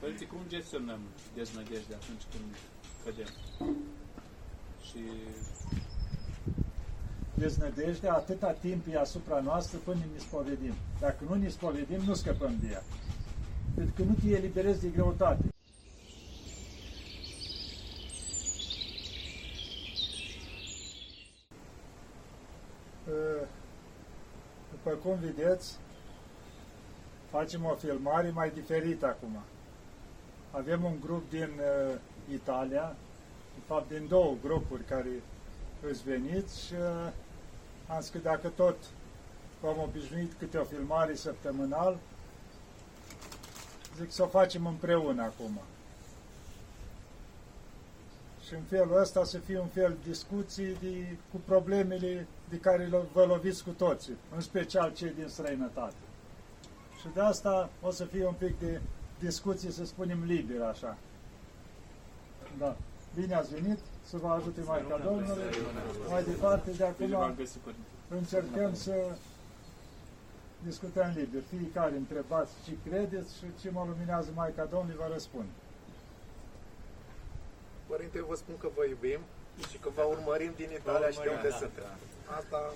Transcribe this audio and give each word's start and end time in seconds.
Părinții, 0.00 0.26
cum 0.26 0.40
gestionăm 0.48 1.00
deznădejde 1.34 1.94
atunci 1.94 2.22
când 2.32 2.54
cădem? 3.04 3.32
Și 4.88 5.00
Deznădejdea 7.38 8.14
atâta 8.14 8.52
timp 8.52 8.86
e 8.90 8.98
asupra 8.98 9.40
noastră 9.40 9.78
până 9.78 9.98
ne 10.12 10.18
spovedim. 10.18 10.74
Dacă 11.00 11.24
nu 11.28 11.34
ne 11.34 11.48
spovedim, 11.48 12.00
nu 12.00 12.14
scăpăm 12.14 12.56
de 12.60 12.66
ea. 12.72 12.82
Pentru 13.74 13.94
că 13.96 14.02
nu 14.02 14.14
te 14.14 14.36
eliberezi 14.36 14.80
de 14.80 14.88
greutate. 14.88 15.44
După 24.70 24.90
cum 24.90 25.18
vedeți, 25.18 25.78
facem 27.30 27.64
o 27.64 27.74
filmare 27.74 28.30
mai 28.30 28.50
diferită 28.50 29.06
acum. 29.06 29.42
Avem 30.58 30.84
un 30.84 31.00
grup 31.00 31.30
din 31.30 31.50
uh, 31.58 31.98
Italia, 32.32 32.96
de 33.54 33.60
fapt 33.66 33.88
din 33.88 34.06
două 34.08 34.34
grupuri 34.42 34.84
care 34.84 35.22
îți 35.90 36.02
veniți 36.02 36.66
și 36.66 36.72
uh, 36.72 37.12
am 37.86 38.00
zis 38.00 38.10
că 38.10 38.18
dacă 38.18 38.48
tot 38.48 38.76
v-am 39.60 39.78
obișnuit 39.78 40.32
câte 40.38 40.58
o 40.58 40.64
filmare 40.64 41.14
săptămânal, 41.14 41.98
zic 43.98 44.10
să 44.10 44.22
o 44.22 44.26
facem 44.26 44.66
împreună 44.66 45.22
acum. 45.22 45.60
Și 48.46 48.54
în 48.54 48.62
felul 48.68 49.00
ăsta 49.00 49.24
să 49.24 49.38
fie 49.38 49.58
un 49.58 49.66
fel 49.68 49.96
discuții 50.06 50.76
de, 50.80 51.16
cu 51.32 51.40
problemele 51.44 52.26
de 52.48 52.56
care 52.56 52.88
vă 53.12 53.24
loviți 53.24 53.64
cu 53.64 53.70
toții, 53.70 54.16
în 54.34 54.40
special 54.40 54.92
cei 54.92 55.12
din 55.18 55.28
străinătate. 55.28 55.94
Și 57.00 57.06
de 57.14 57.20
asta 57.20 57.70
o 57.82 57.90
să 57.90 58.04
fie 58.04 58.26
un 58.26 58.34
pic 58.38 58.58
de 58.58 58.80
discuții, 59.20 59.70
să 59.70 59.84
spunem, 59.84 60.24
liber, 60.24 60.62
așa. 60.62 60.96
Da. 62.58 62.76
Bine 63.14 63.34
ați 63.34 63.54
venit, 63.54 63.78
să 64.02 64.16
vă 64.16 64.28
ajute 64.28 64.60
Maica 64.66 65.00
Domnului. 65.04 65.42
Mai 66.08 66.24
departe, 66.24 66.70
de 66.70 66.84
acum 66.84 67.36
încercăm 68.08 68.74
să 68.74 68.94
discutăm 70.64 71.12
liber. 71.16 71.42
Fiecare 71.56 71.96
întrebați 71.96 72.52
ce 72.64 72.72
credeți 72.88 73.36
și 73.36 73.44
ce 73.60 73.70
mă 73.70 73.84
luminează 73.88 74.30
Maica 74.34 74.64
Domnului, 74.64 74.96
vă 74.96 75.08
răspund. 75.12 75.48
Părinte, 77.86 78.22
vă 78.28 78.34
spun 78.34 78.54
că 78.58 78.68
vă 78.76 78.84
iubim 78.84 79.20
și 79.70 79.78
că 79.78 79.88
vă 79.94 80.02
urmărim 80.02 80.52
din 80.56 80.70
Italia 80.80 81.10
și 81.10 81.20
de 81.20 81.28
unde 81.36 81.50
sunt. 81.50 81.72
Asta 82.38 82.72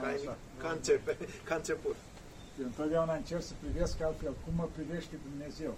ca, 0.00 0.06
Așa. 0.06 0.36
ca, 0.58 0.68
începe, 0.70 1.16
ca 1.44 1.54
început. 1.54 1.96
Eu 2.60 2.66
întotdeauna 2.72 3.14
încerc 3.16 3.42
să 3.50 3.54
privesc 3.62 3.94
altfel 4.08 4.34
cum 4.44 4.54
mă 4.62 4.68
privește 4.76 5.14
Dumnezeu. 5.28 5.74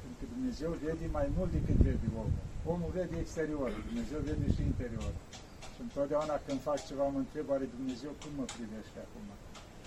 Pentru 0.00 0.16
că 0.20 0.24
Dumnezeu 0.34 0.70
vede 0.84 1.06
mai 1.18 1.26
mult 1.36 1.50
decât 1.56 1.78
vede 1.88 2.08
omul. 2.22 2.42
Omul 2.72 2.90
vede 2.98 3.16
exterior, 3.24 3.70
Dumnezeu 3.90 4.18
vede 4.28 4.46
și 4.54 4.62
interior. 4.72 5.12
Și 5.74 5.80
întotdeauna 5.88 6.36
când 6.46 6.60
fac 6.68 6.78
ceva, 6.88 7.04
mă 7.14 7.20
întreb, 7.24 7.46
oare 7.52 7.66
Dumnezeu 7.76 8.12
cum 8.20 8.32
mă 8.40 8.46
privește 8.56 8.98
acum? 9.06 9.26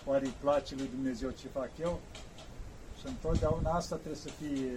Oare 0.10 0.26
îi 0.26 0.42
place 0.44 0.72
lui 0.80 0.90
Dumnezeu 0.96 1.30
ce 1.40 1.48
fac 1.60 1.72
eu? 1.88 1.94
Și 3.00 3.06
întotdeauna 3.14 3.70
asta 3.80 3.96
trebuie 3.96 4.26
să 4.28 4.32
fie 4.40 4.72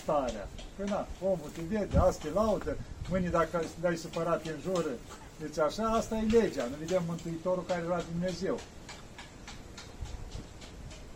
starea. 0.00 0.46
Că 0.76 0.82
na, 0.92 1.00
omul 1.30 1.50
te 1.56 1.62
vede, 1.72 1.96
asta 1.98 2.22
te 2.24 2.30
laudă, 2.40 2.72
mâine 3.10 3.28
dacă 3.38 3.56
l-ai 3.82 3.96
supărat 3.96 4.40
în 4.46 4.58
jură, 4.66 4.92
deci 5.40 5.58
așa, 5.58 5.84
asta 5.84 6.16
e 6.16 6.36
legea. 6.38 6.64
Nu 6.64 6.76
vedem 6.78 7.02
Mântuitorul 7.06 7.64
care 7.64 7.82
era 7.86 8.02
Dumnezeu. 8.12 8.56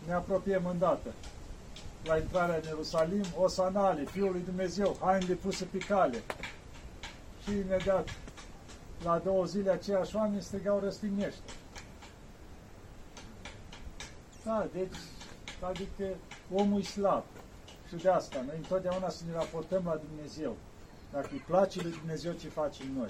Ne 0.07 0.13
apropiem 0.13 0.65
îndată. 0.65 1.13
La 2.03 2.17
intrarea 2.17 2.55
în 2.55 2.63
Ierusalim, 2.63 3.23
o 3.37 3.47
sanale, 3.47 4.03
Fiul 4.03 4.31
lui 4.31 4.41
Dumnezeu, 4.45 4.97
hainele 5.01 5.33
puse 5.33 5.65
pe 5.65 5.77
cale. 5.77 6.17
Și 7.43 7.51
imediat, 7.57 8.09
la 9.03 9.17
două 9.17 9.45
zile, 9.45 9.71
aceiași 9.71 10.15
oameni 10.15 10.41
strigau 10.41 10.79
răstignește. 10.79 11.51
Da, 14.43 14.67
deci, 14.73 14.97
adică 15.61 16.05
omul 16.53 16.79
e 16.79 16.83
slab. 16.83 17.23
Și 17.87 17.95
de 17.95 18.09
asta, 18.09 18.41
noi 18.45 18.55
întotdeauna 18.57 19.09
să 19.09 19.23
ne 19.27 19.33
raportăm 19.33 19.81
la 19.85 19.95
Dumnezeu. 20.09 20.55
Dacă 21.11 21.27
îi 21.31 21.43
place 21.47 21.81
lui 21.81 21.91
Dumnezeu 21.91 22.31
ce 22.31 22.47
facem 22.49 22.87
noi. 22.97 23.09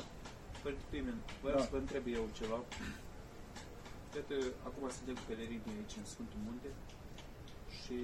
Părinte 0.61 0.83
Pimen, 0.89 1.15
vreau 1.41 1.57
Da. 1.57 1.63
să 1.63 1.69
vă 1.71 1.77
întreb 1.77 2.03
eu 2.13 2.23
ceva. 2.33 2.59
Cred 4.15 4.31
că 4.33 4.39
acum 4.69 4.85
suntem 4.97 5.17
pelerini 5.29 5.71
aici 5.75 5.95
în 6.01 6.07
Sfântul 6.13 6.41
Munte 6.47 6.71
și 7.79 7.97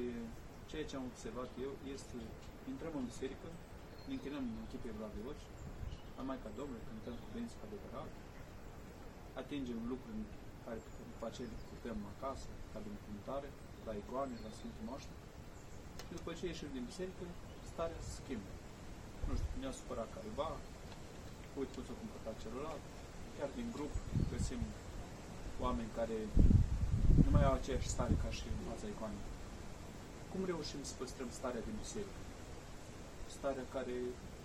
ceea 0.70 0.86
ce 0.90 0.96
am 0.96 1.06
observat 1.12 1.50
eu 1.66 1.74
este 1.96 2.18
intrăm 2.74 2.94
în 3.00 3.06
biserică, 3.12 3.48
ne 4.08 4.14
închinăm 4.16 4.44
în 4.52 4.64
echipe 4.68 4.90
bravioși, 5.00 5.46
la 6.18 6.24
Maica 6.28 6.50
Domnului, 6.60 6.88
cântăm 6.90 7.16
cuvinte 7.26 7.54
cu 7.58 7.64
adevărat, 7.68 8.12
atingem 9.42 9.80
lucruri 9.92 10.22
care 10.64 10.80
după 11.12 11.26
aceea 11.28 11.50
le 11.52 11.58
putem 11.72 11.98
acasă, 12.14 12.50
ca 12.72 12.78
de 12.84 12.90
încântare, 12.96 13.50
la 13.88 13.94
icoane, 14.02 14.36
la 14.46 14.52
Sfântul 14.58 14.84
Moaște. 14.90 15.16
Și 16.06 16.14
după 16.20 16.30
ce 16.38 16.44
ieșim 16.46 16.70
din 16.76 16.86
biserică, 16.92 17.26
starea 17.72 18.00
se 18.06 18.12
schimbă. 18.20 18.52
Nu 19.28 19.34
știu, 19.40 19.58
ne-a 19.62 19.74
supărat 19.80 20.10
careva, 20.18 20.50
uite 21.60 21.72
cum 21.76 21.84
s-a 21.88 22.00
comportat 22.02 22.36
celălalt, 22.44 22.84
chiar 23.36 23.50
din 23.60 23.68
grup 23.76 23.94
găsim 24.34 24.62
oameni 25.66 25.96
care 26.00 26.18
nu 27.24 27.30
mai 27.36 27.44
au 27.48 27.54
aceeași 27.60 27.94
stare 27.96 28.16
ca 28.24 28.30
și 28.38 28.44
în 28.54 28.62
fața 28.70 28.86
icoanei. 28.94 29.26
Cum 30.32 30.42
reușim 30.52 30.82
să 30.90 30.94
păstrăm 31.02 31.30
starea 31.40 31.66
din 31.68 31.76
biserică? 31.84 32.20
Starea 33.38 33.66
care, 33.76 33.96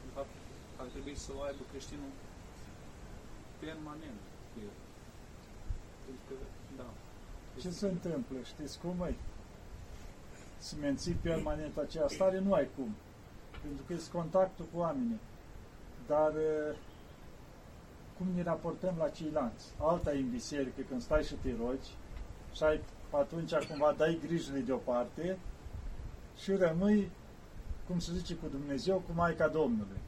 de 0.05 0.10
fapt, 0.16 0.34
ar 0.81 0.87
trebui 0.94 1.16
să 1.25 1.31
o 1.37 1.41
aibă 1.49 1.62
creștinul 1.71 2.12
permanent 3.65 4.21
cu 4.50 4.56
el. 4.66 4.75
Pentru 6.05 6.22
că, 6.28 6.34
da. 6.81 6.88
Ce 7.62 7.71
se 7.71 7.87
întâmplă? 7.94 8.37
Știți 8.53 8.78
cum 8.82 8.97
e? 9.09 9.15
Să 10.59 10.75
menții 10.81 11.16
permanent 11.28 11.76
aceea 11.76 12.09
stare, 12.09 12.38
nu 12.38 12.53
ai 12.53 12.69
cum. 12.76 12.91
Pentru 13.62 13.82
că 13.87 13.93
este 13.93 14.10
contactul 14.10 14.66
cu 14.72 14.78
oamenii. 14.78 15.21
Dar 16.06 16.32
e, 16.37 16.76
cum 18.19 18.27
ne 18.34 18.43
raportăm 18.43 18.94
la 18.99 19.09
ceilalți? 19.09 19.65
Alta 19.78 20.12
e 20.12 20.19
în 20.19 20.31
biserică, 20.31 20.81
când 20.88 21.03
stai 21.03 21.22
și 21.22 21.34
te 21.34 21.54
rogi, 21.59 21.91
și 22.53 22.62
ai, 22.62 22.81
atunci 23.10 23.54
cumva 23.54 23.94
dai 23.97 24.19
grijile 24.27 24.59
deoparte 24.59 25.38
și 26.37 26.53
rămâi, 26.53 27.10
cum 27.87 27.99
se 27.99 28.12
zice, 28.12 28.34
cu 28.34 28.47
Dumnezeu, 28.49 28.97
cu 28.99 29.12
Maica 29.15 29.49
Domnului. 29.49 30.00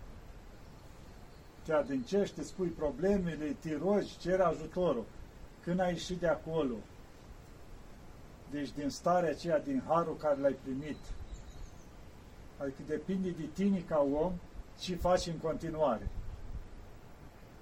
Te 1.64 1.72
adâncești, 1.72 2.38
îți 2.38 2.48
spui 2.48 2.68
problemele, 2.68 3.56
te 3.60 3.76
rogi, 3.76 4.18
ceri 4.18 4.42
ajutorul. 4.42 5.04
Când 5.62 5.80
ai 5.80 5.92
ieșit 5.92 6.18
de 6.18 6.28
acolo, 6.28 6.74
deci 8.50 8.70
din 8.70 8.88
starea 8.88 9.30
aceea, 9.30 9.60
din 9.60 9.82
harul 9.86 10.16
care 10.16 10.40
l-ai 10.40 10.56
primit, 10.62 10.96
adică 12.56 12.82
depinde 12.86 13.30
de 13.30 13.48
tine 13.52 13.78
ca 13.78 14.06
om 14.12 14.32
ce 14.78 14.96
faci 14.96 15.26
în 15.26 15.38
continuare. 15.38 16.10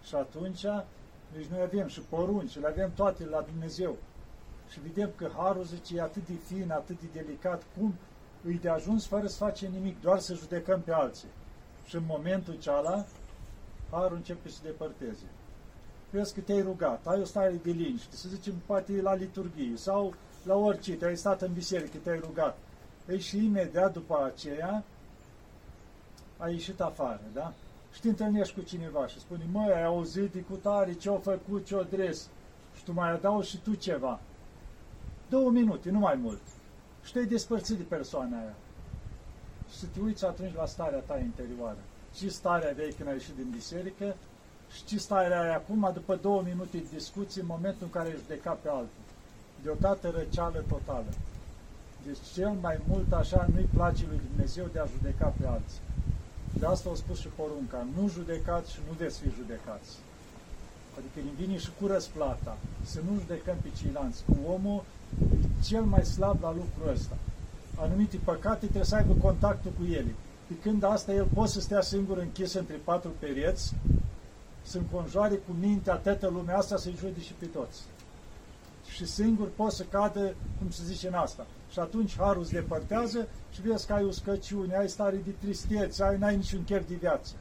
Și 0.07 0.15
atunci, 0.15 0.61
deci 1.33 1.47
noi 1.51 1.61
avem 1.61 1.87
și 1.87 2.01
porunci, 2.01 2.59
le 2.59 2.67
avem 2.67 2.93
toate 2.95 3.25
la 3.25 3.41
Dumnezeu. 3.41 3.97
Și 4.71 4.81
vedem 4.81 5.11
că 5.17 5.31
harul, 5.37 5.65
zice, 5.65 5.97
e 5.97 6.01
atât 6.01 6.27
de 6.27 6.35
fin, 6.47 6.71
atât 6.71 7.01
de 7.01 7.21
delicat, 7.21 7.63
cum 7.79 7.95
îi 8.45 8.59
de 8.59 8.69
ajuns 8.69 9.07
fără 9.07 9.27
să 9.27 9.37
facem 9.37 9.73
nimic, 9.73 10.01
doar 10.01 10.19
să 10.19 10.35
judecăm 10.35 10.81
pe 10.81 10.93
alții. 10.93 11.29
Și 11.87 11.97
în 11.97 12.03
momentul 12.07 12.55
ceala, 12.59 13.05
harul 13.91 14.17
începe 14.17 14.49
să 14.49 14.55
se 14.55 14.61
depărteze. 14.69 15.25
Vezi 16.11 16.35
că 16.35 16.41
te-ai 16.41 16.63
rugat, 16.63 17.07
ai 17.07 17.21
o 17.21 17.25
stare 17.25 17.61
de 17.63 17.71
liniște, 17.71 18.17
să 18.17 18.29
zicem, 18.29 18.55
poate 18.67 19.01
la 19.01 19.15
liturghie 19.15 19.77
sau 19.77 20.15
la 20.45 20.55
orice, 20.55 20.95
te-ai 20.95 21.17
stat 21.17 21.43
în 21.43 21.53
biserică, 21.53 21.97
te-ai 22.03 22.19
rugat. 22.19 22.59
Ei, 23.09 23.21
și 23.21 23.45
imediat 23.45 23.93
după 23.93 24.31
aceea 24.35 24.85
ai 26.37 26.53
ieșit 26.53 26.81
afară, 26.81 27.21
da? 27.33 27.53
Și 27.97 28.03
te 28.03 28.09
întâlnești 28.09 28.55
cu 28.55 28.61
cineva 28.61 29.07
și 29.07 29.21
spune, 29.21 29.45
măi, 29.53 29.73
ai 29.73 29.85
auzit 29.85 30.33
de 30.33 30.41
cutare, 30.41 30.93
ce-o 30.93 31.19
făcut, 31.19 31.65
ce-o 31.65 31.83
dres. 31.83 32.29
Și 32.77 32.85
tu 32.85 32.93
mai 32.93 33.11
adaugi 33.11 33.49
și 33.49 33.59
tu 33.59 33.75
ceva. 33.75 34.21
Două 35.29 35.51
minute, 35.51 35.91
nu 35.91 35.99
mai 35.99 36.15
mult. 36.15 36.41
Și 37.05 37.13
te-ai 37.13 37.27
despărțit 37.27 37.77
de 37.77 37.83
persoana 37.83 38.39
aia. 38.39 38.55
Și 39.71 39.77
să 39.79 39.87
te 39.93 40.01
uiți 40.01 40.25
atunci 40.25 40.55
la 40.55 40.67
starea 40.67 40.99
ta 40.99 41.19
interioară. 41.19 41.79
Ce 42.15 42.29
stare 42.29 42.71
aveai 42.71 42.95
când 42.97 43.09
ai 43.09 43.15
ieșit 43.15 43.35
din 43.35 43.51
biserică 43.51 44.17
și 44.73 44.85
ce 44.85 44.99
stare 44.99 45.35
ai 45.35 45.55
acum, 45.55 45.91
după 45.95 46.17
două 46.17 46.43
minute 46.43 46.77
de 46.77 46.87
discuție, 46.93 47.41
în 47.41 47.47
momentul 47.47 47.83
în 47.83 47.91
care 47.91 48.09
ai 48.09 48.17
judecat 48.17 48.59
pe 48.59 48.69
altul. 48.69 49.05
Deodată 49.63 50.11
răceală 50.11 50.65
totală. 50.69 51.13
Deci 52.07 52.19
cel 52.35 52.51
mai 52.61 52.81
mult 52.89 53.13
așa 53.13 53.47
nu-i 53.53 53.69
place 53.73 54.05
lui 54.09 54.21
Dumnezeu 54.29 54.67
de 54.73 54.79
a 54.79 54.85
judeca 54.85 55.27
pe 55.27 55.47
alții. 55.47 55.81
De 56.59 56.67
asta 56.67 56.89
au 56.89 56.95
spus 56.95 57.19
și 57.21 57.29
porunca, 57.29 57.87
nu 57.97 58.09
judecați 58.09 58.73
și 58.73 58.79
nu 58.87 58.93
veți 58.99 59.19
fi 59.19 59.29
judecați. 59.39 59.91
Adică 60.97 61.19
ne 61.25 61.45
vine 61.45 61.59
și 61.59 61.71
cu 61.81 61.87
răsplata, 61.87 62.57
să 62.85 63.01
nu 63.11 63.19
judecăm 63.19 63.57
pe 63.63 63.69
ceilalți, 63.79 64.23
cu 64.25 64.37
omul 64.53 64.83
e 65.21 65.65
cel 65.65 65.83
mai 65.83 66.05
slab 66.05 66.43
la 66.43 66.53
lucrul 66.53 66.93
ăsta. 66.93 67.17
anumite 67.77 68.19
păcate, 68.25 68.59
trebuie 68.59 68.85
să 68.85 68.95
aibă 68.95 69.15
contactul 69.23 69.73
cu 69.79 69.85
ele. 69.85 70.15
Pe 70.47 70.55
când 70.63 70.83
asta 70.83 71.13
el 71.13 71.27
poate 71.35 71.51
să 71.51 71.61
stea 71.61 71.81
singur 71.81 72.19
închis 72.19 72.53
între 72.53 72.77
patru 72.85 73.11
pereți, 73.19 73.75
să 74.63 74.79
înconjoare 74.79 75.35
cu 75.35 75.53
mintea 75.61 75.95
toată 75.95 76.29
lumea 76.29 76.57
asta 76.57 76.77
să-i 76.77 76.97
judece 76.99 77.33
pe 77.39 77.47
toți. 77.47 77.81
Și 78.87 79.07
singur 79.07 79.49
poți 79.57 79.77
să 79.77 79.85
cadă, 79.91 80.35
cum 80.59 80.71
se 80.71 80.83
zice 80.85 81.09
în 81.09 81.15
asta. 81.15 81.47
Și 81.71 81.79
atunci 81.79 82.17
harul 82.17 82.43
îți 82.43 82.53
depărtează 82.53 83.29
și 83.51 83.61
vezi 83.61 83.87
că 83.87 83.93
ai 83.93 84.05
uscăciune, 84.05 84.77
ai 84.77 84.89
stare 84.89 85.17
de 85.17 85.31
tristețe, 85.31 86.05
ai, 86.05 86.19
n-ai 86.19 86.37
niciun 86.37 86.65
chef 86.65 86.89
de 86.89 86.95
viață. 86.95 87.35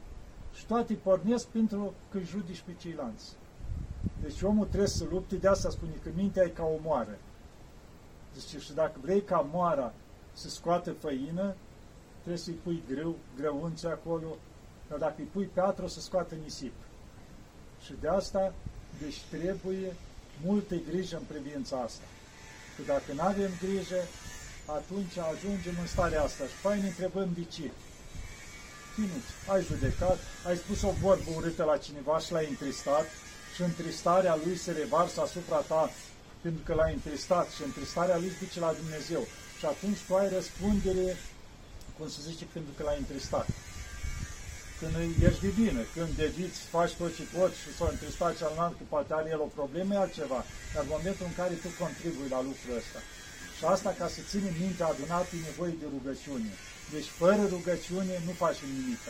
Și 0.54 0.66
toate 0.66 0.94
pornesc 0.94 1.46
pentru 1.46 1.94
că 2.10 2.18
îi 2.18 2.24
judici 2.24 2.62
pe 2.66 2.74
ceilalți. 2.80 3.32
Deci 4.22 4.42
omul 4.42 4.66
trebuie 4.66 4.88
să 4.88 5.04
lupte, 5.10 5.36
de 5.36 5.48
asta 5.48 5.70
spune 5.70 5.92
că 6.02 6.10
mintea 6.14 6.42
e 6.42 6.48
ca 6.48 6.64
o 6.64 6.78
moară. 6.82 7.18
Deci 8.34 8.62
și 8.62 8.72
dacă 8.74 8.98
vrei 9.00 9.22
ca 9.22 9.48
moara 9.52 9.92
să 10.32 10.48
scoată 10.48 10.92
făină, 10.92 11.54
trebuie 12.18 12.42
să-i 12.42 12.58
pui 12.62 12.82
grâu, 12.88 13.16
grăunțe 13.36 13.88
acolo, 13.88 14.36
dar 14.88 14.98
dacă 14.98 15.14
îi 15.18 15.24
pui 15.24 15.44
piatră, 15.44 15.84
o 15.84 15.88
să 15.88 16.00
scoată 16.00 16.34
nisip. 16.34 16.72
Și 17.84 17.94
de 18.00 18.08
asta, 18.08 18.54
deci 19.00 19.22
trebuie 19.30 19.92
multă 20.44 20.74
grijă 20.90 21.16
în 21.16 21.22
privința 21.22 21.76
asta. 21.76 22.04
Că 22.76 22.82
dacă 22.86 23.12
nu 23.14 23.22
avem 23.22 23.52
grijă, 23.64 24.00
atunci 24.78 25.16
ajungem 25.16 25.76
în 25.80 25.86
starea 25.86 26.22
asta. 26.22 26.44
Și 26.44 26.56
păi 26.62 26.80
ne 26.80 26.86
întrebăm 26.86 27.28
de 27.38 27.44
ce. 27.54 27.70
Chinuți, 28.94 29.32
ai 29.52 29.62
judecat, 29.70 30.18
ai 30.46 30.56
spus 30.56 30.82
o 30.82 30.92
vorbă 31.02 31.30
urâtă 31.36 31.64
la 31.64 31.76
cineva 31.76 32.18
și 32.18 32.32
l-ai 32.32 32.46
întristat 32.48 33.06
și 33.54 33.62
întristarea 33.62 34.38
lui 34.44 34.56
se 34.56 34.72
revarsă 34.72 35.20
asupra 35.20 35.56
ta 35.56 35.90
pentru 36.40 36.62
că 36.64 36.74
l-ai 36.74 36.92
întristat 36.92 37.50
și 37.50 37.62
întristarea 37.64 38.16
lui 38.16 38.32
duce 38.40 38.60
la 38.60 38.72
Dumnezeu. 38.80 39.22
Și 39.58 39.64
atunci 39.66 39.98
tu 40.06 40.14
ai 40.14 40.28
răspundere, 40.28 41.16
cum 41.98 42.08
se 42.08 42.20
zice, 42.28 42.44
pentru 42.52 42.72
că 42.76 42.82
l-ai 42.82 42.98
întristat 42.98 43.46
când 44.78 44.94
ești 45.28 45.44
de 45.46 45.52
bine, 45.60 45.82
când 45.94 46.10
deviți, 46.22 46.58
faci 46.76 46.94
tot 47.00 47.12
ce 47.16 47.24
poți 47.34 47.60
și 47.62 47.70
s-o 47.76 47.86
întristat 47.94 48.32
cealaltă 48.40 48.76
că 48.78 48.84
poate 48.94 49.12
are 49.14 49.28
el 49.34 49.40
o 49.46 49.54
problemă, 49.58 49.90
e 49.92 50.04
altceva. 50.04 50.40
Dar 50.72 50.82
în 50.86 50.94
momentul 50.96 51.24
în 51.28 51.34
care 51.40 51.54
tu 51.62 51.68
contribui 51.82 52.28
la 52.34 52.40
lucrul 52.48 52.78
ăsta. 52.80 53.00
Și 53.56 53.64
asta 53.74 53.90
ca 54.00 54.06
să 54.14 54.20
ținem 54.30 54.54
mintea 54.64 54.86
adunată 54.92 55.30
e 55.34 55.48
nevoie 55.50 55.74
de 55.82 55.86
rugăciune. 55.94 56.50
Deci 56.94 57.08
fără 57.20 57.42
rugăciune 57.56 58.14
nu 58.26 58.32
facem 58.44 58.68
nimic. 58.78 59.04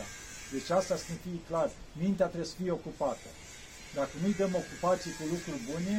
Deci 0.53 0.69
asta 0.79 0.95
să 1.01 1.05
ne 1.09 1.17
fie 1.23 1.39
clar. 1.49 1.69
Mintea 2.03 2.27
trebuie 2.31 2.51
să 2.53 2.59
fie 2.61 2.71
ocupată. 2.79 3.29
Dacă 3.97 4.13
nu-i 4.21 4.39
dăm 4.41 4.53
ocupații 4.63 5.15
cu 5.17 5.23
lucruri 5.33 5.65
bune, 5.69 5.95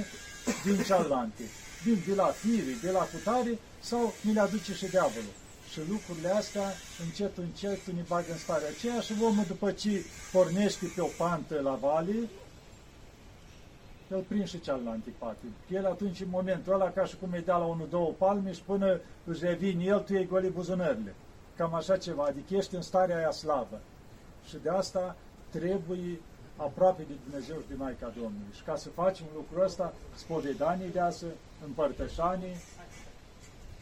din 0.65 0.79
cealaltă. 0.89 1.45
Din 1.85 1.99
de 2.09 2.15
la 2.23 2.29
fire, 2.41 2.75
de 2.87 2.91
la 2.91 3.05
putare, 3.13 3.53
sau 3.89 4.15
mi 4.25 4.33
le 4.33 4.41
aduce 4.41 4.73
și 4.75 4.87
diavolul. 4.95 5.37
Și 5.73 5.81
lucrurile 5.89 6.29
astea, 6.29 6.73
încet, 7.05 7.39
încet, 7.39 7.87
ne 7.87 8.05
bagă 8.09 8.33
în 8.33 8.39
starea 8.39 8.69
aceea 8.69 9.01
și 9.01 9.13
omul, 9.23 9.45
după 9.47 9.73
ce 9.73 10.05
pornește 10.33 10.93
pe 10.95 11.01
o 11.01 11.09
pantă 11.17 11.61
la 11.61 11.75
vale, 11.75 12.15
el 14.11 14.21
prinde 14.21 14.45
și 14.45 14.61
cealaltă 14.61 14.89
antipate. 14.89 15.45
El 15.71 15.87
atunci, 15.87 16.21
în 16.21 16.29
momentul 16.31 16.73
ăla, 16.73 16.91
ca 16.91 17.05
și 17.05 17.17
cum 17.17 17.29
îi 17.33 17.43
dea 17.43 17.57
la 17.57 17.65
unul, 17.65 17.89
două 17.91 18.13
palme 18.19 18.53
și 18.53 18.63
până 18.63 19.01
își 19.25 19.45
revine 19.45 19.85
el, 19.85 20.01
tu 20.01 20.13
iei 20.13 20.27
goli 20.27 20.51
buzunările. 20.51 21.15
Cam 21.57 21.75
așa 21.75 21.97
ceva, 21.97 22.25
adică 22.25 22.55
ești 22.55 22.75
în 22.75 22.83
starea 22.83 23.17
aia 23.17 23.31
slavă. 23.31 23.81
Și 24.49 24.57
de 24.63 24.69
asta 24.69 25.17
trebuie 25.51 26.21
aproape 26.57 27.03
de 27.03 27.15
Dumnezeu 27.25 27.57
și 27.57 27.69
de 27.69 27.75
Maica 27.75 28.13
Domnului. 28.15 28.55
Și 28.57 28.63
ca 28.63 28.77
să 28.77 28.89
facem 28.89 29.27
lucrul 29.35 29.65
ăsta, 29.65 29.95
spovedanii 30.15 30.91
deasă, 30.91 31.27
împărtășanii, 31.67 32.57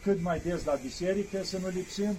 cât 0.03 0.21
mai 0.21 0.39
des 0.39 0.63
la 0.63 0.75
biserică, 0.75 1.43
să 1.43 1.57
nu 1.57 1.67
lipsim, 1.67 2.17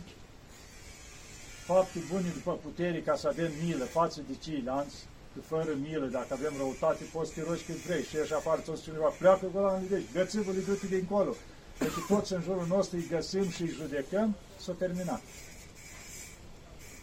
fapte 1.65 1.99
bune 2.11 2.29
după 2.35 2.53
putere 2.53 3.01
ca 3.01 3.17
să 3.17 3.29
avem 3.29 3.51
milă 3.65 3.85
față 3.85 4.21
de 4.29 4.35
ceilalți, 4.45 4.97
că 5.35 5.41
fără 5.47 5.71
milă, 5.83 6.07
dacă 6.07 6.27
avem 6.31 6.53
răutate, 6.57 7.05
poți 7.13 7.33
să 7.33 7.41
te 7.41 7.47
rogi 7.49 7.63
când 7.63 7.79
vrei. 7.79 8.05
Și 8.05 8.17
așa 8.17 8.37
afară 8.37 8.61
toți 8.61 8.83
cineva, 8.83 9.09
pleacă 9.09 9.47
cu 9.47 9.59
la 9.59 9.71
unde 9.71 10.03
găsiți-vă 10.13 10.53
de 10.53 10.97
dincolo. 10.97 11.35
Deci 11.79 11.89
toți 12.09 12.33
în 12.33 12.43
jurul 12.43 12.67
nostru 12.67 12.97
îi 12.97 13.07
găsim 13.09 13.51
și 13.51 13.63
îi 13.63 13.69
judecăm, 13.69 14.37
s-a 14.61 14.73
terminat. 14.73 15.21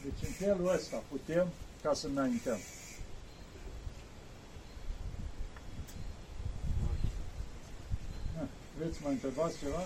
Deci 0.03 0.27
în 0.27 0.33
felul 0.45 0.73
ăsta 0.73 1.03
putem 1.09 1.47
ca 1.81 1.93
să 1.93 2.07
înaintăm. 2.07 2.59
Vreți 8.77 8.95
să 8.95 8.99
mă 9.03 9.09
întrebați 9.09 9.57
ceva? 9.57 9.83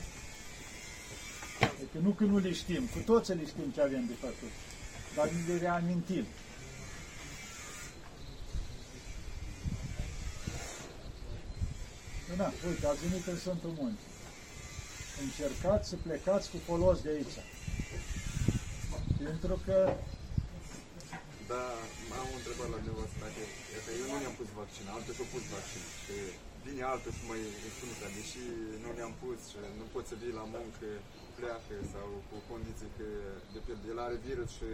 Adică 1.80 1.98
nu 2.02 2.10
că 2.10 2.24
nu 2.24 2.38
le 2.38 2.54
știm, 2.54 2.84
cu 2.94 3.00
toți 3.06 3.34
le 3.34 3.46
știm 3.46 3.70
ce 3.76 3.82
avem 3.82 4.06
de 4.08 4.14
făcut, 4.26 4.54
dar 5.16 5.28
ne 5.30 5.54
le 5.54 5.60
reamintim. 5.60 6.26
Da, 12.38 12.52
uite, 12.68 12.86
ați 12.88 13.04
venit 13.08 13.26
în 13.34 13.38
Sfântul 13.44 13.74
Munte. 13.80 14.06
Încercați 15.26 15.90
să 15.92 15.96
plecați 16.08 16.46
cu 16.52 16.58
folos 16.68 16.98
de 17.06 17.10
aici. 17.16 17.38
Pentru 19.28 19.56
că... 19.66 19.78
Da, 21.52 21.64
am 22.20 22.28
o 22.34 22.38
întrebare 22.40 22.70
la 22.74 22.80
dumneavoastră. 22.82 23.18
Dacă, 23.24 23.90
eu 24.02 24.06
nu 24.12 24.18
ne-am 24.22 24.36
pus 24.40 24.50
vaccin, 24.62 24.86
altul 24.96 25.14
și-au 25.16 25.30
pus 25.34 25.44
vaccin. 25.56 25.84
Și 26.04 26.16
vine 26.66 26.82
altul 26.94 27.12
și 27.18 27.24
mai 27.30 27.42
spune 27.76 27.94
că 28.00 28.08
deși 28.18 28.42
nu 28.84 28.90
ne-am 28.98 29.14
pus 29.24 29.40
și 29.52 29.58
nu 29.80 29.86
poți 29.94 30.10
să 30.12 30.16
vii 30.22 30.40
la 30.40 30.46
muncă, 30.56 30.88
pleacă 31.40 31.76
sau 31.94 32.08
cu 32.30 32.38
condiții 32.52 32.92
că 32.98 33.08
de 33.54 33.60
pe, 33.66 33.72
el 33.92 34.00
are 34.06 34.18
virus 34.30 34.50
și 34.58 34.70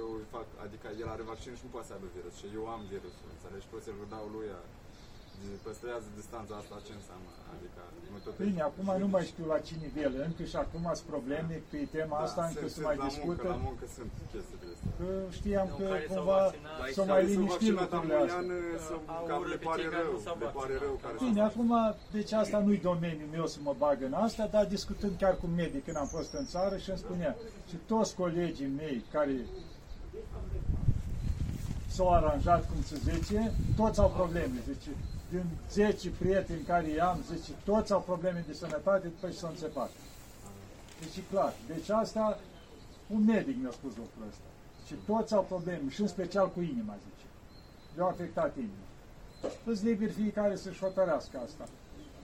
eu 0.00 0.08
îi 0.18 0.26
fac, 0.34 0.46
adică 0.64 0.86
el 1.02 1.08
are 1.14 1.24
vaccin 1.32 1.52
și 1.58 1.64
nu 1.66 1.72
poate 1.74 1.86
să 1.88 1.94
aibă 1.94 2.08
virus 2.18 2.34
și 2.40 2.46
eu 2.58 2.64
am 2.74 2.82
virusul, 2.92 3.28
înțelegi? 3.34 3.70
Pot 3.72 3.82
să-l 3.86 4.12
dau 4.14 4.26
lui 4.36 4.48
păstrează 5.66 6.08
distanța 6.20 6.54
asta, 6.60 6.74
ce 6.86 6.92
înseamnă? 7.00 7.30
Adică 7.54 7.80
nu 8.12 8.18
tot 8.24 8.32
Bine, 8.46 8.62
acum 8.70 8.88
nu 9.02 9.08
mai 9.14 9.24
știu 9.32 9.44
la 9.52 9.58
ce 9.66 9.74
nivel, 9.84 10.12
încă 10.26 10.42
și 10.50 10.56
acum 10.64 10.84
sunt 10.98 11.08
probleme 11.14 11.54
pe 11.70 11.78
tema 11.96 12.16
da, 12.18 12.24
asta, 12.26 12.42
încă 12.50 12.66
se 12.74 12.80
mai 12.86 12.96
la 12.96 13.04
discută. 13.08 13.46
Muncă, 13.46 13.48
la 13.56 13.60
muncă 13.68 13.84
sunt 13.96 14.10
chestii 14.32 14.58
de 14.62 14.66
astea. 14.72 14.90
Că 14.98 15.08
știam 15.38 15.68
că 15.78 15.86
cumva 16.10 16.40
s-o 16.94 17.04
mai 17.12 17.22
liniștit 17.30 17.72
lucrurile 17.80 18.16
astea. 18.24 18.42
Cam 19.28 19.42
le 19.52 19.58
pare 19.66 19.84
rău, 19.96 20.12
le 20.42 20.48
pare 20.58 20.74
rău 20.84 20.94
care 21.02 21.14
Bine, 21.24 21.42
acum, 21.48 21.70
deci 22.16 22.32
asta 22.42 22.58
nu-i 22.66 22.86
domeniul 22.90 23.30
meu 23.36 23.46
să 23.54 23.58
mă 23.66 23.74
bag 23.82 23.98
în 24.08 24.12
asta, 24.26 24.44
dar 24.54 24.64
discutând 24.76 25.14
chiar 25.22 25.34
cu 25.42 25.46
medic 25.60 25.84
când 25.84 25.96
am 25.96 26.10
fost 26.16 26.32
în 26.40 26.46
țară 26.54 26.76
și 26.76 26.88
îmi 26.90 26.98
spunea, 26.98 27.36
și 27.68 27.76
toți 27.92 28.14
colegii 28.14 28.72
mei 28.80 29.04
care 29.12 29.34
s-au 31.94 32.12
aranjat, 32.12 32.68
cum 32.70 32.82
se 32.82 32.96
zice, 32.96 33.52
toți 33.76 34.00
au 34.00 34.10
probleme. 34.10 34.62
Zice, 34.72 34.90
din 35.34 35.46
10 35.70 36.10
prieteni 36.18 36.62
care 36.62 36.88
i-am, 36.88 37.18
zice, 37.32 37.52
toți 37.64 37.92
au 37.92 38.00
probleme 38.00 38.44
de 38.46 38.52
sănătate 38.52 39.06
după 39.06 39.26
ce 39.28 39.36
s-au 39.36 39.50
înțepat. 39.50 39.90
Deci, 41.00 41.24
clar. 41.30 41.52
Deci 41.66 41.88
asta, 41.88 42.38
un 43.14 43.24
medic 43.24 43.56
mi-a 43.60 43.70
spus 43.70 43.90
lucrul 43.96 44.24
ăsta. 44.30 44.48
Și 44.86 44.94
toți 45.06 45.34
au 45.34 45.42
probleme, 45.42 45.90
și 45.90 46.00
în 46.00 46.06
special 46.06 46.50
cu 46.50 46.60
inima, 46.60 46.94
zice. 47.04 47.26
Eu 47.98 48.06
afectat 48.06 48.56
inima. 48.56 48.86
Îți 49.64 49.84
liber 49.84 50.10
fiecare 50.10 50.56
să-și 50.56 50.80
hotărească 50.80 51.40
asta. 51.44 51.68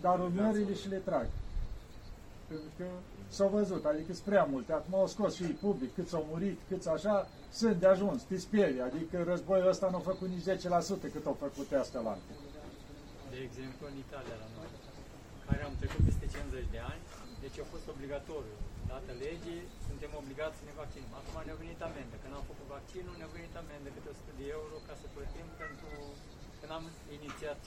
Dar 0.01 0.21
urmările 0.21 0.75
și 0.75 0.89
le 0.89 0.97
trag. 0.97 1.27
Pentru 2.49 2.71
că 2.77 2.85
s-au 3.29 3.49
văzut, 3.49 3.85
adică 3.85 4.13
sunt 4.13 4.25
prea 4.25 4.45
multe. 4.45 4.73
Acum 4.73 4.95
au 4.95 5.07
scos 5.07 5.35
și 5.35 5.43
public, 5.43 5.95
câți 5.95 6.15
au 6.15 6.27
murit, 6.31 6.59
câți 6.69 6.89
așa, 6.89 7.29
sunt 7.53 7.77
de 7.81 7.87
ajuns, 7.87 8.23
te 8.23 8.39
sperie. 8.39 8.83
Adică 8.83 9.23
războiul 9.23 9.69
ăsta 9.69 9.89
nu 9.91 9.97
a 9.97 10.01
făcut 10.01 10.29
nici 10.29 10.59
10% 10.59 11.13
cât 11.13 11.27
au 11.27 11.37
făcut 11.41 11.73
astea 11.73 12.01
la 12.01 12.11
alte 12.11 12.33
de 13.41 13.49
exemplu, 13.51 13.83
în 13.93 13.97
Italia 14.07 14.37
la 14.45 14.49
noi, 14.57 14.71
care 15.47 15.61
am 15.69 15.75
trecut 15.83 16.03
peste 16.09 16.27
50 16.35 16.75
de 16.75 16.81
ani, 16.93 17.03
deci 17.43 17.57
a 17.63 17.67
fost 17.73 17.87
obligatoriu. 17.95 18.57
Dată 18.93 19.11
lege, 19.27 19.57
suntem 19.89 20.11
obligați 20.23 20.57
să 20.59 20.65
ne 20.69 20.75
vaccinăm. 20.81 21.13
Acum 21.21 21.37
ne-a 21.47 21.59
venit 21.65 21.81
amendă. 21.89 22.15
Când 22.23 22.33
am 22.39 22.45
făcut 22.51 22.67
vaccinul, 22.77 23.15
ne-a 23.21 23.31
venit 23.37 23.55
amendă 23.63 23.89
câte 23.95 24.09
100 24.15 24.33
de 24.41 24.47
euro 24.59 24.77
ca 24.87 24.95
să 25.01 25.07
plătim 25.15 25.47
pentru 25.63 25.91
când 26.59 26.73
am 26.79 26.85
inițiat 27.19 27.59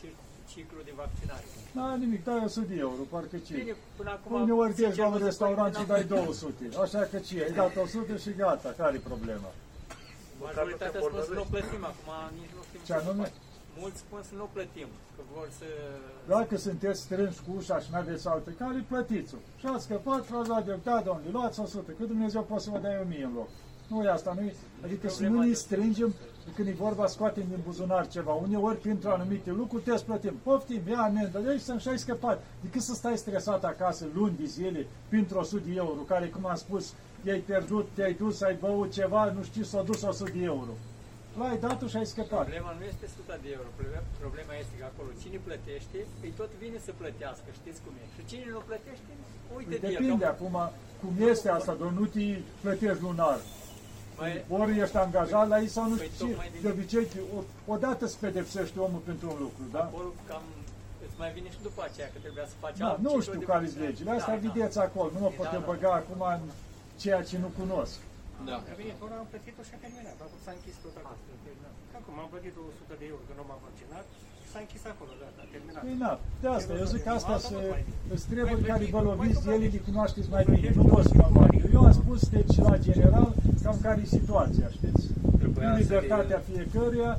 ciclul 0.52 0.84
de 0.90 0.94
vaccinare. 1.04 1.46
Da, 1.78 1.88
nimic, 2.04 2.22
dai 2.28 2.40
100 2.50 2.72
de 2.72 2.78
euro, 2.88 3.02
parcă 3.14 3.38
ce. 3.46 3.54
Bine, 3.62 3.76
până 3.98 4.12
acum... 4.16 4.32
Uneori 4.42 4.74
ești 4.88 5.02
la 5.04 5.08
un 5.14 5.20
restaurant 5.30 5.72
și 5.80 5.86
dai 5.94 6.04
200. 6.04 6.64
Așa 6.86 7.02
că 7.12 7.18
ce, 7.28 7.36
ai 7.46 7.54
dat 7.62 7.74
100 7.76 8.14
și 8.24 8.32
gata, 8.42 8.70
care 8.80 8.94
e 8.98 9.10
problema? 9.12 9.50
Majoritatea 10.46 11.00
spun 11.08 11.22
să 11.30 11.34
nu 11.40 11.46
plătim 11.52 11.84
acum, 11.92 12.12
nici 12.40 12.54
nu 12.58 12.62
știm 12.68 12.82
ce 12.88 12.94
anume? 13.00 13.28
Mulți 13.80 14.00
spun 14.00 14.22
să 14.30 14.34
nu 14.36 14.50
plătim, 14.54 14.88
că 15.16 15.22
vor 15.34 15.48
să... 15.60 15.66
Dacă 16.28 16.58
sunteți 16.58 17.02
strânși 17.02 17.42
cu 17.46 17.52
ușa 17.58 17.80
și 17.80 17.88
nu 17.92 17.98
aveți 17.98 18.28
alte 18.28 18.56
cale, 18.60 18.86
plătiți-o. 18.88 19.38
Și 19.60 19.66
ați 19.66 19.84
scăpat, 19.84 20.28
v-ați 20.28 20.50
luat 20.50 20.66
de 20.66 20.80
da, 20.84 21.02
domnule, 21.06 21.30
luați 21.32 21.60
100, 21.60 21.92
că 21.92 22.04
Dumnezeu 22.04 22.42
poate 22.42 22.64
să 22.64 22.70
vă 22.70 22.78
dea 22.78 23.02
1000 23.06 23.24
în 23.24 23.34
loc. 23.36 23.50
Nu 23.88 24.04
e 24.04 24.10
asta, 24.10 24.34
nu 24.38 24.42
e? 24.42 24.54
Adică 24.84 25.10
să 25.10 25.28
nu 25.28 25.42
ne 25.42 25.54
strângem 25.54 26.14
când 26.56 26.68
e 26.68 26.72
vorba, 26.72 27.08
scoatem 27.08 27.44
din 27.50 27.60
buzunar 27.64 28.08
ceva. 28.08 28.32
Uneori, 28.32 28.78
pentru 28.78 29.10
anumite 29.10 29.50
lucruri, 29.50 29.82
trebuie 29.84 29.98
să 29.98 30.06
plătim. 30.06 30.34
Poftim, 30.44 30.82
ia 30.88 31.00
amendă, 31.00 31.40
de 31.40 31.50
aici 31.50 31.62
să 31.62 31.90
ai 31.90 32.00
scăpat. 32.00 32.44
Decât 32.62 32.82
să 32.82 32.94
stai 32.94 33.18
stresat 33.18 33.64
acasă 33.64 34.06
luni 34.14 34.38
de 34.38 34.46
zile 34.46 34.88
pentru 35.10 35.40
100 35.40 35.64
de 35.66 35.74
euro, 35.76 36.00
care, 36.08 36.28
cum 36.28 36.46
am 36.46 36.56
spus, 36.56 36.94
i-ai 37.24 37.40
pierdut, 37.40 37.88
te-ai 37.94 38.14
dus, 38.14 38.42
ai 38.42 38.56
băut 38.60 38.92
ceva, 38.92 39.32
nu 39.32 39.44
știu, 39.44 39.64
s-a 39.64 39.82
dus 39.82 40.02
100 40.02 40.32
de 40.32 40.44
euro. 40.44 40.72
L-ai 41.40 41.58
dat 41.66 41.80
și 41.92 41.98
ai 42.02 42.08
scăpat. 42.14 42.44
Problema 42.46 42.72
nu 42.80 42.84
este 42.92 43.06
100 43.12 43.34
de 43.44 43.50
euro, 43.58 43.70
Problema- 43.80 44.08
problema 44.24 44.54
este 44.64 44.76
că 44.80 44.86
acolo 44.92 45.10
cine 45.22 45.38
plătește, 45.48 45.98
îi 46.26 46.34
tot 46.40 46.52
vine 46.64 46.78
să 46.88 46.92
plătească, 47.02 47.48
știți 47.60 47.80
cum 47.84 47.94
e. 48.02 48.04
Și 48.16 48.22
cine 48.32 48.46
nu 48.56 48.62
plătește, 48.70 49.12
uite 49.58 49.76
de 49.84 49.88
el. 49.88 49.94
Depinde 49.98 50.26
că- 50.26 50.34
acum 50.36 50.56
cum 51.02 51.14
este 51.32 51.48
asta, 51.58 51.72
doar 51.80 51.92
nu 52.00 52.06
te 52.14 52.26
plătești 52.64 53.02
lunar. 53.08 53.40
Mai, 54.20 54.34
Ori 54.60 54.80
ești 54.84 54.98
angajat 55.06 55.48
la 55.54 55.58
ei 55.64 55.72
sau 55.78 55.86
nu 55.92 55.96
Păi 55.96 56.10
știu 56.14 56.26
ce. 56.26 56.32
tocmai 56.32 56.50
de- 56.54 56.62
De 56.66 56.70
obicei, 56.76 57.06
o- 57.38 57.44
odată 57.74 58.04
se 58.12 58.18
pedepsește 58.26 58.78
omul 58.86 59.02
pentru 59.10 59.26
un 59.34 59.38
lucru, 59.46 59.64
da? 59.76 59.80
acolo 59.90 60.10
cam 60.30 60.44
îți 61.06 61.16
mai 61.22 61.32
vine 61.38 61.50
și 61.56 61.60
după 61.68 61.82
aceea, 61.88 62.08
că 62.14 62.18
trebuia 62.26 62.46
să 62.52 62.56
faci 62.66 62.78
Da, 62.78 62.88
alt 62.90 63.00
nu 63.06 63.08
ciclu 63.10 63.22
știu 63.28 63.40
de 63.44 63.46
care 63.52 63.66
sunt 63.66 63.84
vaccinare. 63.84 63.90
legile. 63.92 64.10
Asta 64.20 64.32
Da, 64.36 64.38
da. 64.38 64.52
vedeți 64.54 64.78
acolo. 64.88 65.10
Nu 65.16 65.20
mă 65.26 65.30
Da, 65.32 65.36
pot 65.40 65.50
da. 65.52 65.64
băga 65.72 65.92
acum 66.02 66.22
în 66.36 66.42
ceea 67.02 67.22
ce 67.30 67.36
nu 67.44 67.50
cunosc. 67.60 67.98
Da. 68.50 68.56
A 68.72 68.76
venit 68.82 68.98
ora, 69.06 69.16
am 69.24 69.28
plătit-o 69.34 69.62
și 69.68 69.74
a 69.78 69.80
terminat. 69.86 70.18
Acum 70.26 70.40
s-a 70.46 70.54
închis 70.58 70.76
tot 70.84 70.96
acolo. 71.02 71.20
Acum 72.00 72.14
am 72.24 72.30
plătit 72.34 72.54
100 72.72 72.94
de 73.02 73.06
euro 73.12 73.24
că 73.28 73.34
nu 73.40 73.44
m-am 73.50 73.62
vaccinat 73.68 74.06
și 74.42 74.48
s-a 74.52 74.60
închis 74.66 74.84
acolo, 74.94 75.12
gata, 75.22 75.40
a 75.46 75.48
terminat. 75.54 75.82
Păi 75.86 75.96
na, 76.06 76.12
de 76.44 76.48
asta, 76.58 76.72
eu 76.82 76.88
zic 76.94 77.02
că 77.06 77.12
asta 77.20 77.36
se, 77.48 77.58
îți 78.16 78.26
trebuie 78.34 78.58
Mai 78.60 78.68
care 78.70 78.84
plătit, 78.86 78.96
vă 78.96 79.02
mai 79.02 79.08
loviți, 79.12 79.40
plătit. 79.44 79.62
ele 79.62 79.68
le 79.76 79.80
cunoașteți 79.90 80.30
mai 80.36 80.44
bine, 80.54 80.70
nu 80.80 80.84
pot 80.92 81.04
să 81.10 81.16
mă 81.22 81.28
bag. 81.38 81.52
Eu 81.78 81.82
am 81.90 81.96
spus, 82.02 82.20
deci, 82.38 82.56
la 82.70 82.76
general, 82.88 83.28
cam 83.64 83.78
care 83.86 84.00
e 84.06 84.18
situația, 84.20 84.68
știți? 84.78 85.04
Trebuia 85.42 85.68
În 85.70 85.74
să 85.76 85.82
libertatea 85.84 86.40
fie- 86.46 86.54
fiecăruia 86.56 87.12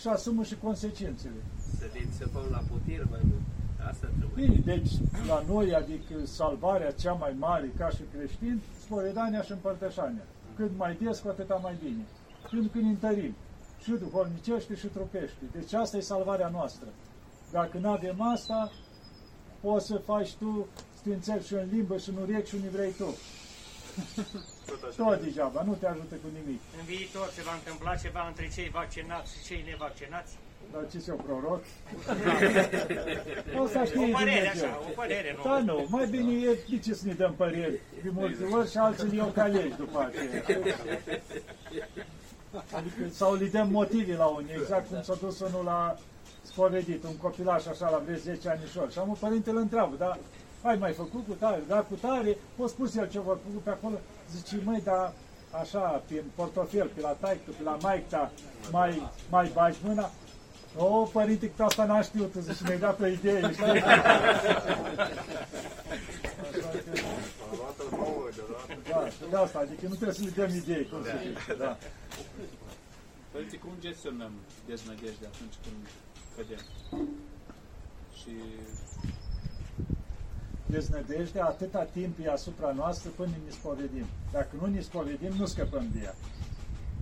și 0.00 0.06
asumă 0.16 0.42
și 0.50 0.56
consecințele. 0.66 1.40
Să 1.78 1.86
diți 1.96 2.14
să 2.18 2.24
la 2.56 2.60
putir 2.72 3.00
mai 3.14 3.22
mult. 3.30 3.44
Asta 3.90 4.06
trebuie. 4.18 4.36
Bine, 4.46 4.58
deci 4.72 4.90
la 5.30 5.38
noi, 5.52 5.74
adică 5.74 6.14
salvarea 6.40 6.90
cea 7.02 7.12
mai 7.12 7.34
mare 7.38 7.70
ca 7.80 7.88
și 7.96 8.02
creștin, 8.14 8.60
spovedania 8.84 9.42
și 9.42 9.52
împărtășania. 9.52 10.22
Cât 10.56 10.70
mai 10.76 10.96
des, 11.00 11.18
cu 11.18 11.28
atâta 11.28 11.54
mai 11.54 11.76
bine. 11.82 12.04
Pentru 12.50 12.68
că 12.72 12.78
ne 12.78 12.88
întărim 12.88 13.34
și 13.82 13.90
duhovnicește 13.90 14.74
și 14.74 14.86
trupește. 14.86 15.44
Deci 15.52 15.72
asta 15.72 15.96
e 15.96 16.00
salvarea 16.00 16.48
noastră. 16.48 16.88
Dacă 17.50 17.78
nu 17.78 17.90
avem 17.90 18.20
asta, 18.20 18.72
poți 19.60 19.86
să 19.86 19.96
faci 19.96 20.34
tu 20.34 20.66
stințel 20.96 21.42
și 21.42 21.54
în 21.54 21.68
limbă 21.72 21.98
și 21.98 22.08
în 22.08 22.16
urechi 22.16 22.48
și 22.48 22.54
în 22.54 22.70
vrei 22.70 22.92
tu. 22.92 23.16
Tot 24.66 24.82
așa. 24.82 25.04
Tot 25.04 25.20
degeaba, 25.22 25.62
nu 25.62 25.74
te 25.74 25.86
ajută 25.86 26.14
cu 26.14 26.28
nimic. 26.38 26.60
În 26.78 26.84
viitor 26.84 27.30
se 27.36 27.42
va 27.42 27.54
întâmpla 27.54 27.94
ceva 27.94 28.26
între 28.26 28.48
cei 28.54 28.68
vaccinați 28.68 29.32
și 29.36 29.44
cei 29.44 29.62
nevaccinați? 29.68 30.32
Dar 30.72 30.86
ce 30.90 30.98
eu 31.08 31.16
proroc? 31.26 31.62
Asta 33.64 33.84
știe 33.84 34.04
O 34.12 34.16
părere 34.18 34.50
Dumnezeu. 34.52 34.68
așa, 34.68 34.80
o 34.88 34.92
părere, 34.94 35.34
nu? 35.36 35.42
Da, 35.44 35.58
nu, 35.58 35.86
mai 35.88 36.06
bine 36.06 36.32
e 36.32 36.58
de 36.68 36.78
ce 36.78 36.94
să 36.94 37.02
ne 37.06 37.12
dăm 37.12 37.34
păreri 37.36 37.80
de 38.02 38.10
multe 38.12 38.44
ori 38.52 38.70
și 38.70 38.76
alții 38.76 39.08
le 39.08 39.16
iau 39.16 39.28
ca 39.28 39.46
legi 39.46 39.76
după 39.76 39.98
aceea. 40.08 40.42
Adică, 42.72 43.08
sau 43.10 43.34
le 43.34 43.46
dăm 43.46 43.68
motive 43.70 44.16
la 44.16 44.26
unii, 44.26 44.54
exact 44.60 44.88
cum 44.88 45.02
s-a 45.02 45.14
dus 45.20 45.40
unul 45.40 45.64
la 45.64 45.96
spovedit, 46.42 47.04
un 47.04 47.16
copilaș 47.16 47.66
așa 47.66 47.90
la 47.90 48.02
vreo 48.04 48.16
10 48.16 48.48
anișori. 48.48 48.92
Și 48.92 48.98
amul 48.98 49.16
părintele 49.20 49.56
îl 49.56 49.62
întreabă, 49.62 49.96
da, 49.98 50.18
ai 50.62 50.76
mai 50.76 50.92
făcut 50.92 51.26
cu 51.26 51.32
tare, 51.38 51.62
da, 51.68 51.76
cu 51.80 51.94
tare, 51.94 52.36
poți 52.56 52.72
spus 52.72 52.96
el 52.96 53.08
ce 53.08 53.20
vor 53.20 53.38
făcut 53.46 53.60
pe 53.62 53.70
acolo, 53.70 53.98
zice, 54.36 54.60
măi, 54.64 54.80
da, 54.84 55.12
așa, 55.60 56.02
prin 56.06 56.22
portofel, 56.34 56.90
pe 56.94 57.00
la 57.00 57.08
taică, 57.20 57.50
pe 57.56 57.62
la 57.62 57.76
maica, 57.82 58.30
mai, 58.70 59.10
mai 59.30 59.50
bagi 59.54 59.78
mâna, 59.84 60.10
o, 60.76 60.86
părinte, 61.12 61.50
că 61.56 61.62
asta 61.62 61.84
n-a 61.84 62.02
știut, 62.02 62.34
zice, 62.34 62.62
mi-ai 62.64 62.78
dat 62.78 62.96
pe 62.96 63.08
idee, 63.08 63.40
știi? 63.52 63.64
Așa 63.64 63.78
că- 63.78 63.88
A 67.42 67.54
luat-l 67.56 67.88
nouă 67.90 68.28
deodată. 68.36 68.72
Da, 68.90 69.08
și 69.10 69.16
de 69.30 69.36
asta, 69.36 69.58
adică 69.58 69.82
nu 69.88 69.94
trebuie 69.94 70.14
să 70.18 70.22
le 70.24 70.30
dăm 70.36 70.50
idei 70.56 70.88
cum 70.90 71.04
să 71.04 71.12
fie. 71.22 71.54
Da. 71.58 71.76
Părinții, 73.32 73.58
cum 73.58 73.72
gestionăm 73.80 74.32
deznădejdea 74.66 75.28
atunci 75.34 75.56
când 75.64 75.80
cădem? 76.36 76.62
Și 78.18 78.32
Deznădejdea 80.66 81.44
atâta 81.44 81.82
timp 81.92 82.18
e 82.24 82.30
asupra 82.30 82.72
noastră 82.76 83.10
până 83.16 83.30
ne 83.44 83.50
spovedim. 83.50 84.06
Dacă 84.32 84.48
nu 84.60 84.66
ne 84.66 84.80
spovedim, 84.80 85.32
nu 85.38 85.46
scăpăm 85.46 85.86
de 85.92 86.00
ea. 86.02 86.14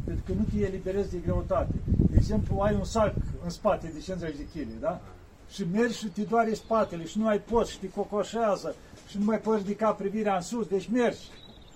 Pentru 0.05 0.23
că 0.26 0.33
nu 0.33 0.45
te 0.52 0.67
eliberezi 0.67 1.11
de 1.11 1.19
greutate. 1.19 1.75
De 2.23 2.29
exemplu, 2.29 2.61
ai 2.61 2.75
un 2.75 2.85
sac 2.85 3.14
în 3.45 3.50
spate 3.50 3.91
de 3.95 4.00
50 4.00 4.37
de 4.37 4.43
kg, 4.43 4.69
da? 4.81 5.00
Și 5.49 5.64
mergi 5.73 5.97
și 5.97 6.07
te 6.07 6.23
doare 6.23 6.55
spatele 6.55 7.05
și 7.05 7.19
nu 7.19 7.25
mai 7.25 7.41
poți 7.41 7.71
și 7.71 7.79
te 7.79 7.91
cocoșează 7.91 8.75
și 9.09 9.19
nu 9.19 9.25
mai 9.25 9.38
poți 9.38 9.62
ridica 9.62 9.93
privirea 9.93 10.35
în 10.35 10.41
sus, 10.41 10.67
deci 10.67 10.88
mergi. 10.88 11.19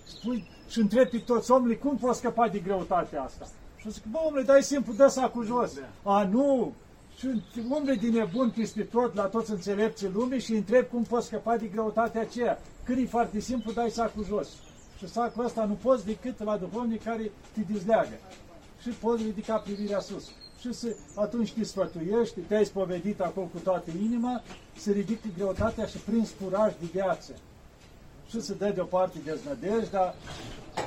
Spui 0.05 0.43
și 0.69 0.79
întrebi 0.79 1.09
pe 1.09 1.17
toți 1.17 1.51
omule, 1.51 1.75
cum 1.75 1.97
poți 1.97 2.17
scăpa 2.17 2.47
de 2.47 2.59
greutatea 2.59 3.21
asta? 3.21 3.45
Și 3.77 3.85
eu 3.85 3.91
zic, 3.91 4.03
bă, 4.11 4.17
omule, 4.25 4.41
dai 4.41 4.63
simplu, 4.63 4.93
dă 4.93 5.07
sacul 5.07 5.45
jos. 5.45 5.71
A, 6.03 6.23
nu! 6.23 6.73
Și 7.17 7.27
umble 7.69 7.93
din 7.93 8.13
nebun 8.13 8.49
peste 8.49 8.83
tot, 8.83 9.13
la 9.13 9.23
toți 9.23 9.51
înțelepții 9.51 10.09
lumii 10.13 10.39
și 10.39 10.51
îi 10.51 10.57
întreb 10.57 10.85
cum 10.87 11.03
poți 11.03 11.25
scăpa 11.25 11.57
de 11.57 11.65
greutatea 11.65 12.21
aceea. 12.21 12.59
Când 12.83 12.97
e 12.97 13.05
foarte 13.05 13.39
simplu, 13.39 13.71
dai 13.71 13.89
sacul 13.89 14.25
jos. 14.25 14.47
Și 14.97 15.07
sacul 15.07 15.45
ăsta 15.45 15.65
nu 15.65 15.73
poți 15.73 16.05
decât 16.05 16.43
la 16.43 16.57
duhovnic 16.57 17.03
care 17.03 17.31
te 17.53 17.61
dizleagă. 17.71 18.19
Și 18.81 18.89
poți 18.89 19.23
ridica 19.23 19.57
privirea 19.57 19.99
sus. 19.99 20.23
Și 20.59 20.73
să, 20.73 20.95
atunci 21.15 21.53
te 21.53 21.63
sfătuiești, 21.63 22.39
te-ai 22.39 22.65
spovedit 22.65 23.21
acolo 23.21 23.45
cu 23.45 23.59
toată 23.59 23.91
inima, 24.01 24.41
să 24.77 24.91
ridici 24.91 25.19
greutatea 25.37 25.85
și 25.85 25.97
prin 25.97 26.27
curaj 26.43 26.73
de 26.79 26.85
viață. 26.91 27.31
Și 28.29 28.41
să 28.41 28.53
dă 28.53 28.69
deoparte 28.69 29.17
deznădejdea, 29.23 30.15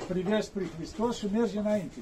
privești 0.08 0.50
spre 0.50 0.68
Hristos 0.76 1.16
și 1.16 1.26
mergi 1.32 1.56
înainte. 1.56 1.98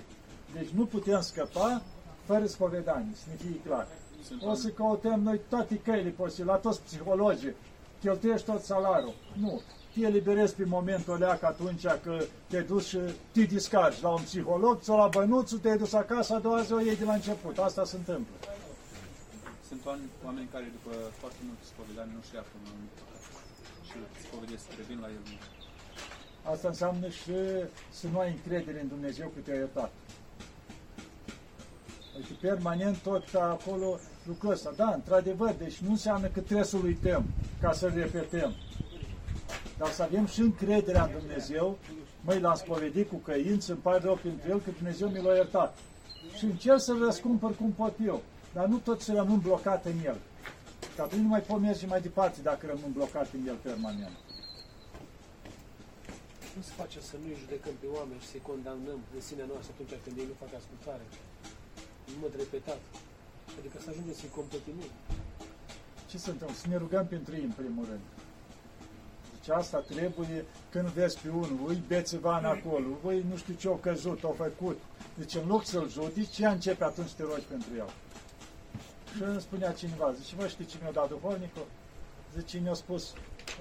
Deci 0.54 0.68
nu 0.68 0.84
putem 0.86 1.20
scăpa 1.20 1.82
fără 2.24 2.46
spovedanie, 2.46 3.12
să 3.14 3.24
ne 3.30 3.36
fie 3.36 3.60
clar. 3.64 3.86
sunt 4.26 4.42
O 4.42 4.54
să 4.54 4.68
căutăm 4.68 5.20
noi 5.20 5.40
toate 5.48 5.80
căile 5.84 6.10
posibile, 6.10 6.52
la 6.52 6.58
toți 6.58 6.80
psihologii, 6.80 7.54
cheltuiești 8.00 8.50
tot 8.50 8.62
salariul. 8.62 9.14
Nu. 9.32 9.60
Te 9.92 10.04
eliberezi 10.04 10.54
pe 10.54 10.64
momentul 10.64 11.14
ăleac 11.14 11.42
atunci 11.42 11.86
că 12.04 12.24
te 12.46 12.60
duci 12.60 12.84
și 12.84 12.98
te 13.32 13.42
discarci 13.42 14.00
la 14.00 14.08
un 14.08 14.22
psiholog 14.22 14.82
sau 14.82 14.96
la 14.96 15.06
bănuțul, 15.06 15.58
te-ai 15.58 15.78
dus 15.78 15.92
acasă, 15.92 16.34
a 16.34 16.38
doua 16.38 16.62
zi 16.62 16.72
o 16.72 16.80
iei 16.80 16.96
de 16.96 17.04
la 17.04 17.12
început. 17.14 17.58
Asta 17.58 17.84
se 17.84 17.96
întâmplă. 17.96 18.34
sunt 19.68 19.86
oameni, 19.86 20.10
oameni 20.24 20.48
care 20.52 20.72
după 20.76 20.96
foarte 21.20 21.40
mult 21.46 21.58
spovedanie 21.72 22.12
nu-și 22.16 22.34
iartă 22.34 22.54
un 22.60 22.66
anumit 22.70 22.94
păcat. 22.98 23.22
Și 23.88 23.96
spovedesc, 24.26 24.64
revin 24.78 24.98
la 25.00 25.08
el. 25.16 25.22
Asta 26.52 26.68
înseamnă 26.68 27.08
și 27.08 27.36
să 27.98 28.06
nu 28.12 28.18
ai 28.18 28.30
încredere 28.30 28.80
în 28.80 28.88
Dumnezeu 28.88 29.28
că 29.34 29.40
te-a 29.40 29.54
iertat. 29.54 29.92
Deci 32.16 32.32
permanent 32.40 32.96
tot 32.96 33.28
ca 33.30 33.42
acolo 33.50 33.98
lucrul 34.26 34.52
ăsta. 34.52 34.72
Da, 34.76 34.92
într-adevăr, 34.94 35.54
deci 35.58 35.76
nu 35.78 35.90
înseamnă 35.90 36.26
că 36.26 36.40
trebuie 36.40 36.66
să-L 36.66 36.84
uităm 36.84 37.24
ca 37.60 37.72
să-L 37.72 37.92
repetăm. 37.94 38.54
Dar 39.78 39.90
să 39.90 40.02
avem 40.02 40.26
și 40.26 40.40
încrederea 40.40 41.04
în 41.04 41.12
Dumnezeu, 41.18 41.78
măi, 42.24 42.40
l-am 42.40 42.54
spovedit 42.54 43.08
cu 43.08 43.16
căință, 43.16 43.72
îmi 43.72 43.80
pare 43.80 43.98
rău 43.98 44.18
pentru 44.22 44.50
El 44.50 44.60
că 44.60 44.70
Dumnezeu 44.70 45.08
mi 45.08 45.22
l-a 45.22 45.34
iertat. 45.34 45.78
Și 46.36 46.44
încerc 46.44 46.80
să-L 46.80 47.04
răscumpăr 47.04 47.56
cum 47.56 47.72
pot 47.72 47.94
eu, 48.04 48.22
dar 48.54 48.66
nu 48.66 48.78
tot 48.78 49.00
să 49.00 49.12
rămân 49.12 49.38
blocat 49.38 49.84
în 49.84 49.98
El. 50.04 50.18
Că 50.96 51.02
atunci 51.02 51.22
nu 51.22 51.28
mai 51.28 51.42
pot 51.48 51.60
merge 51.60 51.86
mai 51.86 52.00
departe 52.00 52.38
dacă 52.42 52.66
rămân 52.66 52.92
blocat 52.92 53.28
în 53.32 53.46
El 53.46 53.58
permanent. 53.68 54.16
Nu 56.56 56.62
se 56.62 56.72
face 56.80 56.98
să 57.00 57.14
nu-i 57.22 57.40
judecăm 57.42 57.74
pe 57.80 57.86
oameni 57.96 58.20
și 58.20 58.28
să-i 58.32 58.48
condamnăm 58.50 58.98
în 59.14 59.20
sinea 59.28 59.46
noastră 59.52 59.70
atunci 59.74 59.94
când 60.04 60.14
ei 60.20 60.28
nu 60.30 60.36
fac 60.42 60.52
ascultare. 60.60 61.04
În 62.10 62.16
mod 62.22 62.32
repetat. 62.42 62.82
Adică 63.58 63.76
să 63.82 63.88
ajungem 63.90 64.16
să-i 64.20 64.36
compătimim. 64.38 64.92
ce 66.10 66.16
se 66.24 66.30
întâmplă? 66.30 66.56
Să 66.62 66.66
ne 66.72 66.78
rugăm 66.84 67.06
pentru 67.14 67.32
ei, 67.38 67.46
în 67.50 67.54
primul 67.60 67.84
rând. 67.90 68.04
Deci 69.48 69.56
asta 69.56 69.78
trebuie, 69.78 70.44
când 70.70 70.88
vezi 70.88 71.18
pe 71.20 71.28
unul, 71.28 71.58
îi 71.66 71.82
bețivan 71.86 72.44
acolo, 72.44 72.86
voi 73.02 73.24
nu 73.30 73.36
știu 73.36 73.54
ce 73.54 73.68
au 73.68 73.74
căzut, 73.74 74.24
au 74.24 74.34
făcut. 74.36 74.80
Deci 75.14 75.34
în 75.34 75.46
loc 75.46 75.64
să-l 75.64 75.88
judici, 75.88 76.34
ce 76.34 76.46
începe 76.46 76.84
atunci 76.84 77.08
să 77.08 77.14
te 77.16 77.22
rogi 77.22 77.44
pentru 77.48 77.68
el? 77.76 77.90
Și 79.16 79.22
îmi 79.22 79.40
spunea 79.40 79.72
cineva, 79.72 80.12
zice, 80.12 80.34
vă 80.36 80.46
știi 80.46 80.64
ce 80.64 80.76
mi-a 80.82 80.90
dat 80.90 81.08
duhovnicul? 81.08 81.66
Zice, 82.36 82.58
mi-a 82.58 82.74
spus, 82.74 83.12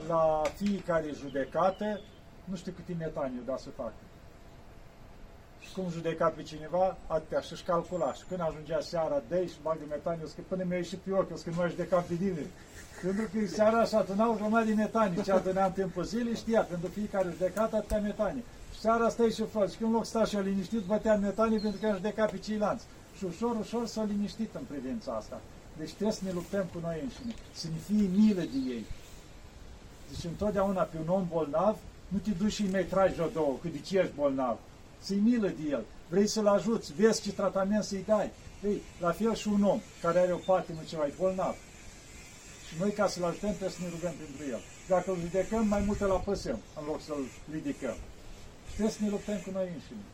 la 0.07 0.41
fiecare 0.55 1.11
judecată, 1.13 2.01
nu 2.43 2.55
știu 2.55 2.71
câte 2.71 2.95
metani 2.97 3.41
da 3.45 3.57
să 3.57 3.69
facă. 3.69 3.93
Și 5.67 5.73
cum 5.73 5.85
judeca 5.91 6.27
pe 6.27 6.43
cineva, 6.43 6.97
atâtea, 7.07 7.39
și-și 7.39 7.63
calcula. 7.63 8.13
Și 8.13 8.23
când 8.27 8.41
ajungea 8.41 8.79
seara, 8.79 9.21
dă 9.29 9.39
și 9.45 9.57
bagă 9.61 9.85
metanie, 9.89 10.23
o 10.23 10.27
că 10.27 10.41
până 10.47 10.63
mi-a 10.67 10.77
ieșit 10.77 10.99
pe 10.99 11.11
ochi, 11.11 11.31
o 11.31 11.33
că 11.43 11.49
nu 11.49 11.55
mai 11.55 11.69
judeca 11.69 11.97
pe 11.97 12.13
nimeni. 12.19 12.51
Pentru 13.01 13.25
că 13.31 13.47
seara 13.47 13.83
și 13.85 13.95
adunau 13.95 14.37
jumătate 14.37 14.65
de 14.65 14.73
metanie. 14.73 15.21
Ce 15.23 15.31
adunea 15.31 15.65
în 15.65 15.71
timpul 15.71 16.03
zilei, 16.03 16.35
știa, 16.35 16.61
pentru 16.61 16.89
fiecare 16.89 17.29
judecată 17.31 17.75
atâtea 17.75 17.99
metanie. 17.99 18.43
Și 18.73 18.79
seara 18.79 19.09
stai 19.09 19.29
și 19.29 19.43
fără. 19.43 19.67
Și 19.67 19.77
când 19.77 19.89
în 19.89 19.95
loc 19.95 20.05
sta 20.05 20.25
și 20.25 20.35
o 20.35 20.39
liniștit, 20.39 20.79
bătea 20.79 21.13
în 21.13 21.21
metanie 21.21 21.59
pentru 21.59 21.79
că 21.79 21.87
a 21.87 21.93
judecat 21.93 22.31
pe 22.31 22.37
ceilalți. 22.37 22.85
Și 23.17 23.23
ușor, 23.23 23.55
ușor 23.59 23.87
s-a 23.87 24.03
liniștit 24.03 24.55
în 24.55 24.65
privința 24.67 25.11
asta. 25.11 25.41
Deci 25.77 25.93
trebuie 25.93 26.15
să 26.15 26.23
ne 26.23 26.31
luptăm 26.31 26.65
cu 26.73 26.79
noi 26.81 26.99
înșine, 27.03 27.33
să 27.53 27.67
ne 27.71 27.79
fie 27.87 28.09
milă 28.17 28.41
de 28.41 28.59
ei. 28.75 28.85
Deci 30.09 30.23
întotdeauna 30.23 30.81
pe 30.81 30.97
un 31.03 31.09
om 31.09 31.25
bolnav 31.29 31.77
Nu 32.07 32.17
te 32.17 32.31
duci 32.31 32.51
și 32.51 32.61
îi 32.61 32.71
mai 32.71 32.83
tragi 32.83 33.21
o 33.21 33.27
două, 33.33 33.57
că 33.61 33.67
de 33.67 33.79
ce 33.79 33.97
ești 33.97 34.15
bolnav. 34.15 34.57
Să-i 34.99 35.21
milă 35.23 35.47
de 35.47 35.69
el. 35.69 35.85
Vrei 36.09 36.27
să-l 36.27 36.47
ajuți, 36.47 36.93
vezi 36.93 37.21
ce 37.21 37.31
tratament 37.31 37.83
să-i 37.83 38.03
dai. 38.07 38.31
Ei, 38.63 38.81
la 38.99 39.11
fel 39.11 39.35
și 39.35 39.47
un 39.47 39.63
om 39.63 39.79
care 40.01 40.19
are 40.19 40.31
o 40.31 40.37
patimă 40.45 40.79
ceva, 40.87 41.05
e 41.05 41.13
bolnav. 41.17 41.55
Și 42.67 42.73
noi, 42.79 42.91
ca 42.91 43.07
să-l 43.07 43.23
ajutăm, 43.23 43.49
trebuie 43.49 43.69
să 43.69 43.81
ne 43.81 43.89
rugăm 43.89 44.13
pentru 44.23 44.45
el. 44.49 44.61
Dacă 44.87 45.11
îl 45.11 45.17
judecăm, 45.19 45.67
mai 45.67 45.83
multe 45.85 46.05
la 46.05 46.15
păsăm, 46.15 46.59
în 46.79 46.85
loc 46.85 47.01
să-l 47.01 47.23
ridicăm. 47.51 47.97
Și 48.67 48.73
trebuie 48.73 48.93
să 48.93 49.03
ne 49.03 49.09
luptăm 49.09 49.37
cu 49.45 49.51
noi 49.53 49.67
înșine. 49.73 50.05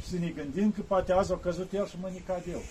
Și 0.00 0.08
să 0.08 0.16
ne 0.18 0.28
gândim 0.28 0.72
că 0.72 0.80
poate 0.80 1.12
azi 1.12 1.32
a 1.32 1.36
căzut 1.36 1.72
el 1.72 1.86
și 1.86 1.96
mă 2.00 2.08
nicad 2.08 2.42
eu. 2.52 2.62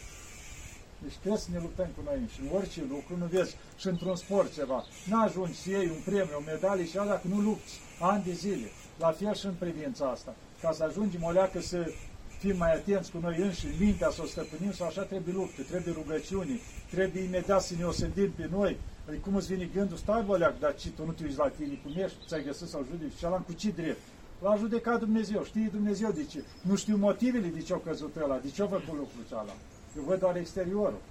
Deci 1.03 1.17
trebuie 1.21 1.41
să 1.41 1.49
ne 1.51 1.59
luptăm 1.59 1.89
cu 1.95 2.01
noi 2.05 2.17
înșine. 2.19 2.49
Orice 2.53 2.81
lucru, 2.89 3.17
nu 3.17 3.25
vezi, 3.25 3.55
și 3.77 3.87
într-un 3.87 4.15
sport 4.15 4.53
ceva. 4.53 4.85
N-ajungi 5.09 5.61
să 5.61 5.69
iei 5.69 5.89
un 5.95 6.01
premiu, 6.05 6.37
o 6.37 6.41
medalie 6.45 6.85
și 6.85 6.97
ala 6.97 7.09
dacă 7.09 7.27
nu 7.27 7.39
lupți 7.39 7.73
ani 7.99 8.23
de 8.23 8.31
zile. 8.31 8.67
La 8.99 9.11
fel 9.11 9.35
și 9.35 9.45
în 9.45 9.53
privința 9.53 10.05
asta. 10.05 10.35
Ca 10.61 10.71
să 10.71 10.83
ajungem 10.83 11.23
o 11.23 11.31
leacă 11.31 11.59
să 11.61 11.91
fim 12.39 12.57
mai 12.57 12.73
atenți 12.73 13.11
cu 13.11 13.17
noi 13.17 13.37
înșine, 13.37 13.73
mintea 13.79 14.09
să 14.09 14.21
o 14.21 14.25
stăpânim 14.25 14.71
sau 14.71 14.87
așa 14.87 15.01
trebuie 15.01 15.33
lupte, 15.33 15.61
trebuie 15.61 15.93
rugăciuni, 15.93 16.61
trebuie 16.91 17.23
imediat 17.23 17.61
să 17.61 17.73
ne 17.77 17.83
osândim 17.83 18.31
pe 18.31 18.47
noi. 18.51 18.77
Adică 19.07 19.21
cum 19.23 19.35
îți 19.35 19.53
vine 19.53 19.69
gândul, 19.73 19.97
stai 19.97 20.23
bă, 20.23 20.37
leac, 20.37 20.59
dar 20.59 20.75
ce, 20.75 20.89
tu 20.89 21.05
nu 21.05 21.11
te 21.11 21.23
uiți 21.23 21.37
la 21.37 21.49
tine, 21.49 21.79
cum 21.83 21.91
ești, 22.03 22.17
ți-ai 22.27 22.43
găsit 22.43 22.67
să-l 22.67 22.85
judeci, 22.91 23.19
cealaltă 23.19 23.45
cu 23.45 23.53
ce 23.53 23.69
drept? 23.69 24.01
L-a 24.41 24.55
judecat 24.55 24.99
Dumnezeu, 24.99 25.43
știe 25.43 25.69
Dumnezeu 25.71 26.11
de 26.11 26.25
ce. 26.25 26.43
Nu 26.61 26.75
știu 26.75 26.97
motivele 26.97 27.47
de 27.47 27.61
ce 27.61 27.73
a 27.73 27.77
căzut 27.77 28.15
ăla, 28.15 28.37
de 28.37 28.49
ce 28.49 28.61
a 28.61 28.67
făcut 28.67 28.87
lucrul 28.87 29.23
cealaltă. 29.29 29.53
Eu 29.97 30.03
văd 30.03 30.19
doar 30.19 30.35
exteriorul. 30.35 31.01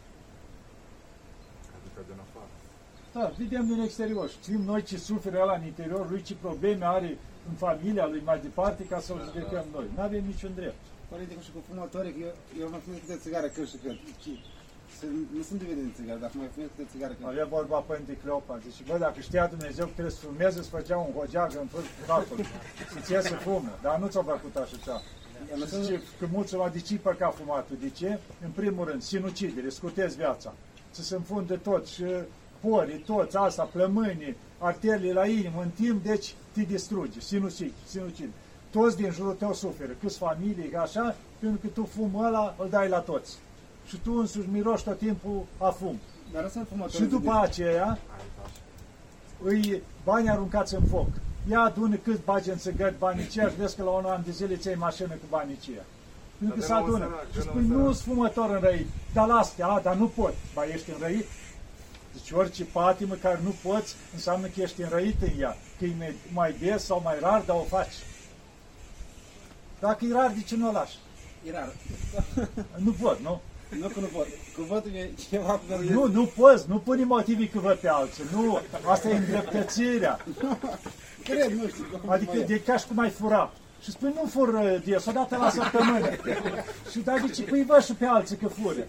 Adică 1.76 2.00
din 2.06 2.18
afară. 2.26 2.50
Da, 3.12 3.32
vedem 3.38 3.66
din 3.66 3.80
exterior. 3.80 4.28
Știm 4.28 4.60
noi 4.60 4.82
ce 4.82 4.98
suferă 4.98 5.38
ăla 5.40 5.56
în 5.56 5.64
interior 5.64 6.10
lui, 6.10 6.22
ce 6.22 6.34
probleme 6.34 6.84
are 6.84 7.18
în 7.50 7.56
familia 7.66 8.06
lui 8.12 8.22
mai 8.24 8.38
departe, 8.46 8.82
ca 8.92 8.98
să-l 9.06 9.20
judecăm 9.26 9.64
noi. 9.72 9.86
Nu 9.96 10.02
avem 10.02 10.24
niciun 10.32 10.52
drept. 10.60 10.80
Părinte, 11.08 11.34
și 11.46 11.50
cu 11.54 11.60
fumători, 11.68 12.08
eu, 12.24 12.32
eu 12.60 12.68
mă 12.72 12.78
fumez 12.84 13.00
câte 13.04 13.16
țigară 13.24 13.46
când 13.54 13.68
și 13.72 13.78
când. 13.82 13.98
Să, 14.98 15.04
nu 15.36 15.42
sunt 15.48 15.58
divide 15.62 15.82
de 15.88 15.92
țigară, 15.98 16.18
dacă 16.24 16.34
mai 16.36 16.50
fumez 16.54 16.68
câte 16.74 16.88
țigară 16.92 17.12
când. 17.16 17.28
Avea 17.28 17.46
vorba 17.56 17.78
Părinte 17.90 18.14
Cleopa, 18.22 18.54
zice, 18.64 18.82
bă, 18.88 18.96
dacă 19.06 19.18
știa 19.20 19.46
Dumnezeu 19.54 19.84
că 19.86 19.92
trebuie 19.92 20.14
să 20.18 20.24
fumeze, 20.26 20.58
îți 20.58 20.74
făcea 20.76 20.96
un 21.06 21.12
hogeag 21.18 21.50
în 21.62 21.68
tot 21.74 21.86
capul, 22.06 22.38
să-ți 22.92 23.12
iese 23.12 23.34
fumă, 23.46 23.72
dar 23.82 23.94
nu 24.02 24.06
ți-a 24.12 24.22
făcut 24.22 24.54
așa 24.56 24.76
ceva. 24.84 25.00
Zice 25.66 26.02
că 26.18 26.26
mulți 26.32 26.54
la 26.54 26.68
de 26.68 26.80
ce 26.80 26.94
păca 26.96 27.28
fumatul? 27.28 27.76
De 27.80 27.90
ce? 27.90 28.18
În 28.44 28.50
primul 28.50 28.84
rând, 28.88 29.02
sinucidere, 29.02 29.68
scutezi 29.68 30.16
viața. 30.16 30.54
Să 30.90 31.02
se 31.02 31.14
înfunde 31.14 31.56
tot 31.56 31.86
și 31.86 32.04
porii, 32.60 32.96
toți, 32.98 33.36
asta, 33.36 33.68
plămânii, 33.72 34.36
arterile 34.58 35.12
la 35.12 35.26
inimă, 35.26 35.62
în 35.62 35.68
timp, 35.68 36.04
deci 36.04 36.34
te 36.52 36.62
distruge, 36.62 37.20
sinucid, 37.20 37.72
sinucid. 37.86 38.28
Toți 38.70 38.96
din 38.96 39.10
jurul 39.10 39.32
tău 39.34 39.52
suferă, 39.54 39.92
câți 40.00 40.18
familii, 40.18 40.76
așa, 40.76 41.14
pentru 41.38 41.58
că 41.60 41.66
tu 41.74 41.88
fumul 41.94 42.24
ăla 42.24 42.54
îl 42.58 42.68
dai 42.70 42.88
la 42.88 42.98
toți. 42.98 43.36
Și 43.86 43.96
tu 44.02 44.12
însuși 44.12 44.48
miroși 44.52 44.84
tot 44.84 44.98
timpul 44.98 45.42
a 45.58 45.68
fum. 45.68 45.98
Dar 46.32 46.42
nu 46.42 46.48
sunt 46.48 46.66
fumători. 46.68 46.96
Și 46.96 47.02
după 47.02 47.38
aceea, 47.42 47.98
îi 49.42 49.82
bani 50.04 50.30
aruncați 50.30 50.74
în 50.74 50.82
foc. 50.90 51.06
Ia 51.50 51.60
adună 51.60 51.96
cât 51.96 52.24
bagi 52.24 52.50
în 52.50 52.56
țigări 52.58 52.94
banii 52.98 53.24
aceia 53.24 53.48
și 53.48 53.56
vezi 53.56 53.76
că 53.76 53.82
la 53.82 53.90
un 53.90 54.04
an 54.04 54.22
de 54.24 54.30
zile 54.30 54.56
ți 54.56 54.68
mașină 54.74 55.08
cu 55.08 55.26
banii 55.28 55.56
aceia. 55.60 55.82
Pentru 56.38 56.56
că 56.60 56.66
Dar 56.66 56.78
se 56.78 56.84
de 56.84 56.90
la 56.90 56.96
un 56.96 57.02
adună. 57.02 57.04
sărac, 57.04 57.26
Și 57.30 57.38
de 57.38 57.44
la 57.44 57.50
spui, 57.50 57.62
un 57.62 57.66
nu 57.68 57.78
sărac." 57.82 57.94
sunt 57.94 58.14
fumător 58.14 58.50
înrăit, 58.50 58.86
dar 59.12 59.26
la 59.26 59.34
astea, 59.34 59.66
a, 59.66 59.80
dar 59.80 59.94
nu 59.94 60.06
pot. 60.06 60.34
Ba, 60.54 60.64
ești 60.64 60.90
înrăit? 60.90 61.24
Deci 62.16 62.30
orice 62.30 62.64
patimă 62.64 63.14
care 63.14 63.40
nu 63.42 63.54
poți, 63.62 63.94
înseamnă 64.14 64.46
că 64.46 64.60
ești 64.60 64.82
înrăit 64.82 65.22
în 65.22 65.40
ea. 65.40 65.56
Că 65.78 65.84
e 65.84 65.92
mai- 65.98 66.16
mai 66.32 66.52
des 66.60 66.84
sau 66.84 67.00
mai 67.04 67.16
rar, 67.20 67.40
dar 67.46 67.56
o 67.56 67.62
faci. 67.62 67.92
Dacă 69.80 70.04
e 70.04 70.12
rar, 70.12 70.30
de 70.30 70.42
ce 70.42 70.56
nu 70.56 70.68
o 70.68 70.72
lași? 70.72 70.96
E 71.46 71.50
rar. 71.50 71.72
Nu 72.84 72.92
pot, 72.92 73.20
nu? 73.20 73.40
Nu 73.80 73.88
că 73.88 74.00
nu 74.00 74.06
pot. 74.06 74.26
Cuvântul 74.56 74.90
e 74.94 75.10
ceva 75.30 75.52
cu 75.52 75.62
care 75.68 75.82
Nu, 75.90 76.06
nu 76.08 76.26
poți, 76.26 76.68
nu 76.68 76.78
pune 76.78 77.04
motive 77.04 77.48
că 77.48 77.58
văd 77.58 77.76
pe 77.76 77.88
alții. 77.88 78.24
Nu, 78.32 78.60
asta 78.86 79.08
e 79.08 79.16
îndreptățirea. 79.16 80.20
Cred, 81.24 81.50
nu 81.50 81.68
știu. 81.68 81.84
cum 82.00 82.10
Adică 82.10 82.30
mai 82.34 82.40
e. 82.40 82.44
de 82.44 82.60
ca 82.60 82.76
și 82.76 82.86
cum 82.86 82.98
ai 82.98 83.10
fura. 83.10 83.52
Și 83.80 83.90
spui, 83.90 84.12
nu 84.14 84.28
fur 84.28 84.48
uh, 84.48 84.82
des, 84.84 85.06
o 85.06 85.12
dată 85.12 85.36
la 85.36 85.50
săptămână. 85.50 86.06
și 86.90 86.98
da, 86.98 87.18
de 87.18 87.28
ce? 87.28 87.42
Păi 87.42 87.64
văd 87.64 87.82
și 87.82 87.94
pe 87.94 88.04
alții 88.04 88.36
că 88.36 88.48
fură. 88.48 88.86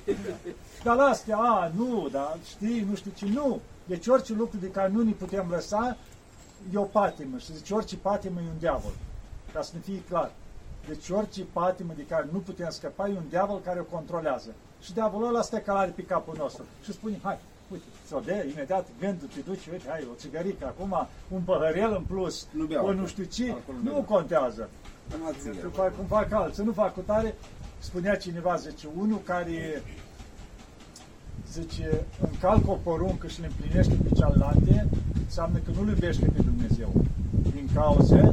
Dar 0.83 0.95
la 0.95 1.03
astea, 1.03 1.37
a, 1.37 1.71
nu, 1.75 2.07
dar 2.11 2.37
știi, 2.45 2.85
nu 2.89 2.95
știu 2.95 3.11
ce, 3.15 3.25
nu. 3.25 3.59
Deci 3.85 4.07
orice 4.07 4.33
lucru 4.33 4.57
de 4.57 4.67
care 4.67 4.91
nu 4.91 5.03
ne 5.03 5.11
putem 5.11 5.47
lăsa, 5.49 5.97
e 6.73 6.77
o 6.77 6.83
patimă. 6.83 7.37
Și 7.37 7.55
zice, 7.55 7.73
orice 7.73 7.97
patimă 7.97 8.39
e 8.39 8.49
un 8.49 8.59
diavol. 8.59 8.93
Ca 9.53 9.61
să 9.61 9.71
ne 9.73 9.79
fie 9.79 10.01
clar. 10.09 10.31
Deci 10.87 11.09
orice 11.09 11.43
patimă 11.53 11.93
de 11.95 12.05
care 12.05 12.27
nu 12.31 12.39
putem 12.39 12.69
scăpa 12.69 13.07
e 13.07 13.15
un 13.15 13.29
diavol 13.29 13.59
care 13.59 13.79
o 13.79 13.83
controlează. 13.83 14.53
Și 14.81 14.93
diavolul 14.93 15.27
ăla 15.27 15.41
stă 15.41 15.57
calare 15.57 15.91
pe 15.95 16.01
capul 16.01 16.35
nostru. 16.37 16.63
Și 16.83 16.93
spune, 16.93 17.19
hai, 17.23 17.37
uite, 17.71 17.83
ți-o 18.07 18.19
dea, 18.19 18.39
imediat 18.53 18.85
gândul 18.99 19.27
te 19.33 19.39
duci, 19.49 19.65
uite, 19.71 19.85
hai, 19.89 20.07
o 20.11 20.15
țigărică 20.21 20.65
acum, 20.65 20.93
un 21.35 21.41
păhărel 21.49 21.91
în 21.99 22.03
plus, 22.11 22.47
Nu 22.51 22.65
beau 22.65 22.83
o 22.83 22.87
alcool. 22.87 23.01
nu 23.01 23.07
știu 23.13 23.23
ce, 23.23 23.43
Alcool 23.43 23.77
nu 23.77 23.83
nu 23.83 23.89
beau. 23.91 24.01
contează. 24.15 24.69
Am 25.13 25.25
alt 25.25 25.37
țigară. 25.41 25.57
Să 25.61 25.67
fac 25.81 25.95
cum 25.97 26.05
fac 26.05 26.31
alții, 26.31 26.63
nu 26.63 26.71
fac 26.71 26.93
cu 26.93 26.99
tare. 27.11 27.35
Spunea 27.79 28.15
cineva, 28.15 28.55
zice, 28.55 28.87
unul 29.03 29.21
care 29.23 29.83
zice, 31.51 32.05
încalcă 32.31 32.69
o 32.69 32.77
poruncă 32.83 33.27
și 33.27 33.39
le 33.41 33.47
împlinește 33.47 33.93
pe 34.03 34.09
cealaltă, 34.15 34.87
înseamnă 35.23 35.57
că 35.57 35.71
nu-L 35.75 35.87
iubește 35.87 36.25
pe 36.25 36.41
Dumnezeu. 36.41 36.91
Din 37.53 37.69
cauze, 37.73 38.31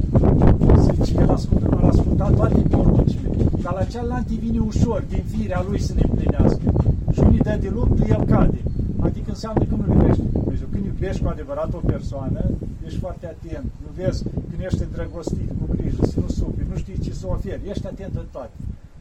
zice, 0.80 1.14
el 1.20 1.30
ascultă, 1.30 1.78
a 1.82 1.86
ascultat 1.86 2.34
toate 2.36 2.62
poruncile, 2.70 3.28
dar 3.62 3.72
la 3.72 3.84
cealaltă 3.84 4.26
îi 4.30 4.36
vine 4.36 4.58
ușor, 4.58 5.02
din 5.08 5.24
firea 5.36 5.64
lui 5.68 5.80
să 5.80 5.92
le 5.94 6.00
împlinească. 6.08 6.72
Și 7.12 7.20
unii 7.20 7.38
dă 7.38 7.56
de 7.60 7.68
luptă, 7.68 8.04
el 8.08 8.24
cade. 8.24 8.58
Adică 9.04 9.30
înseamnă 9.30 9.64
că 9.64 9.74
nu-L 9.74 9.88
iubește 9.88 10.22
pe 10.22 10.38
Dumnezeu. 10.38 10.66
Când 10.72 10.84
iubești 10.84 11.22
cu 11.22 11.28
adevărat 11.28 11.74
o 11.74 11.78
persoană, 11.78 12.40
ești 12.86 12.98
foarte 12.98 13.26
atent. 13.26 13.70
Nu 13.82 13.88
vezi 13.94 14.22
când 14.22 14.60
ești 14.60 14.82
îndrăgostit 14.82 15.48
cu 15.58 15.64
grijă, 15.76 16.04
să 16.04 16.20
nu 16.20 16.28
suferi, 16.28 16.68
nu 16.68 16.76
știi 16.76 16.98
ce 16.98 17.12
să 17.12 17.26
oferi. 17.26 17.68
Ești 17.68 17.86
atent 17.86 18.14
în 18.16 18.26
toate. 18.32 18.56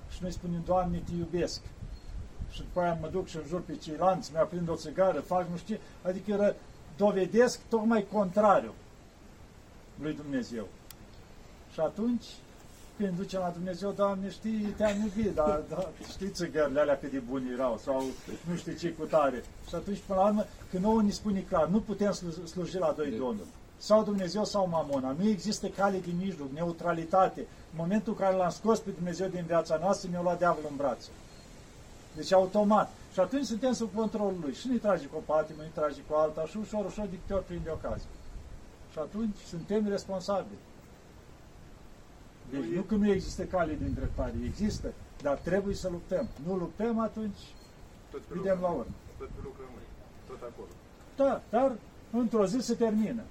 Și 0.09 0.17
noi 0.21 0.31
spunem, 0.31 0.61
Doamne, 0.65 0.97
te 0.97 1.11
iubesc 1.17 1.61
și 2.53 2.61
după 2.61 2.79
aia 2.79 2.97
mă 3.01 3.09
duc 3.11 3.27
și 3.27 3.37
înjur 3.37 3.61
pe 3.61 3.75
ceilalți, 3.75 4.31
mi 4.33 4.37
aprind 4.37 4.69
o 4.69 4.75
țigară, 4.75 5.19
fac 5.19 5.49
nu 5.49 5.57
știu 5.57 5.75
ce, 5.75 5.81
adică 6.07 6.35
ră, 6.35 6.55
dovedesc 6.97 7.59
tocmai 7.69 8.05
contrariu 8.11 8.73
lui 10.01 10.13
Dumnezeu. 10.13 10.67
Și 11.73 11.79
atunci, 11.79 12.25
când 12.97 13.17
ducem 13.17 13.39
la 13.39 13.49
Dumnezeu, 13.49 13.91
Doamne, 13.91 14.29
știi, 14.29 14.73
te-am 14.77 15.01
iubit, 15.01 15.33
dar 15.33 15.61
da, 15.69 15.89
știi 16.09 16.29
țigările 16.29 16.79
alea 16.79 16.97
cât 16.97 17.11
de 17.11 17.19
buni 17.19 17.51
erau, 17.53 17.77
sau 17.83 18.03
nu 18.49 18.55
știu 18.55 18.73
ce 18.73 18.91
cu 18.91 19.03
tare. 19.03 19.43
Și 19.67 19.75
atunci, 19.75 19.99
până 20.07 20.19
la 20.19 20.25
urmă, 20.25 20.45
când 20.69 20.83
nouă 20.83 21.01
ni 21.01 21.11
spune 21.11 21.39
clar, 21.39 21.67
nu 21.67 21.79
putem 21.79 22.11
slu- 22.11 22.45
sluji 22.45 22.77
la 22.77 22.93
doi 22.97 23.11
domnuri. 23.11 23.47
Sau 23.77 24.03
Dumnezeu 24.03 24.45
sau 24.45 24.67
Mamona. 24.67 25.15
Nu 25.19 25.27
există 25.27 25.67
cale 25.67 25.99
din 25.99 26.15
mijloc, 26.21 26.51
neutralitate. 26.51 27.39
În 27.39 27.77
momentul 27.77 28.13
în 28.13 28.19
care 28.19 28.35
l-am 28.35 28.49
scos 28.49 28.79
pe 28.79 28.89
Dumnezeu 28.89 29.27
din 29.27 29.43
viața 29.47 29.77
noastră, 29.81 30.09
mi-a 30.11 30.21
luat 30.21 30.37
diavolul 30.37 30.69
în 30.69 30.75
brațe. 30.75 31.09
Deci 32.15 32.31
automat. 32.33 32.91
Și 33.13 33.19
atunci 33.19 33.45
suntem 33.45 33.73
sub 33.73 33.89
controlul 33.95 34.37
lui. 34.41 34.53
Și 34.53 34.67
ne 34.67 34.77
trage 34.77 35.05
cu 35.05 35.15
o 35.15 35.33
patimă, 35.33 35.61
ne 35.61 35.69
trage 35.73 36.01
cu 36.07 36.13
alta 36.15 36.45
și 36.45 36.57
ușor, 36.57 36.85
ușor, 36.85 37.05
de 37.05 37.15
câte 37.15 37.33
ori 37.33 37.45
prinde 37.45 37.69
ocazie. 37.69 38.09
Și 38.91 38.99
atunci 38.99 39.35
suntem 39.47 39.87
responsabili. 39.89 40.57
Deci 42.53 42.75
nu 42.75 42.81
că 42.81 42.95
nu 42.95 43.11
există 43.11 43.43
cale 43.43 43.73
din 43.83 43.93
dreptare, 43.95 44.33
există, 44.45 44.93
dar 45.21 45.37
trebuie 45.37 45.75
să 45.75 45.89
luptăm. 45.89 46.27
Nu 46.45 46.55
luptăm, 46.55 46.99
atunci 46.99 47.37
Tot 48.11 48.21
pe 48.21 48.33
vedem 48.37 48.57
la 48.61 48.67
lucru. 48.67 48.79
urmă. 48.79 48.93
Tot 49.17 49.27
pe 49.27 49.39
lucru 49.43 49.61
rămâi. 49.67 49.87
Tot 50.27 50.41
acolo. 50.41 50.67
Da, 51.15 51.41
dar 51.49 51.71
într-o 52.11 52.45
zi 52.45 52.59
se 52.59 52.73
termină. 52.73 53.21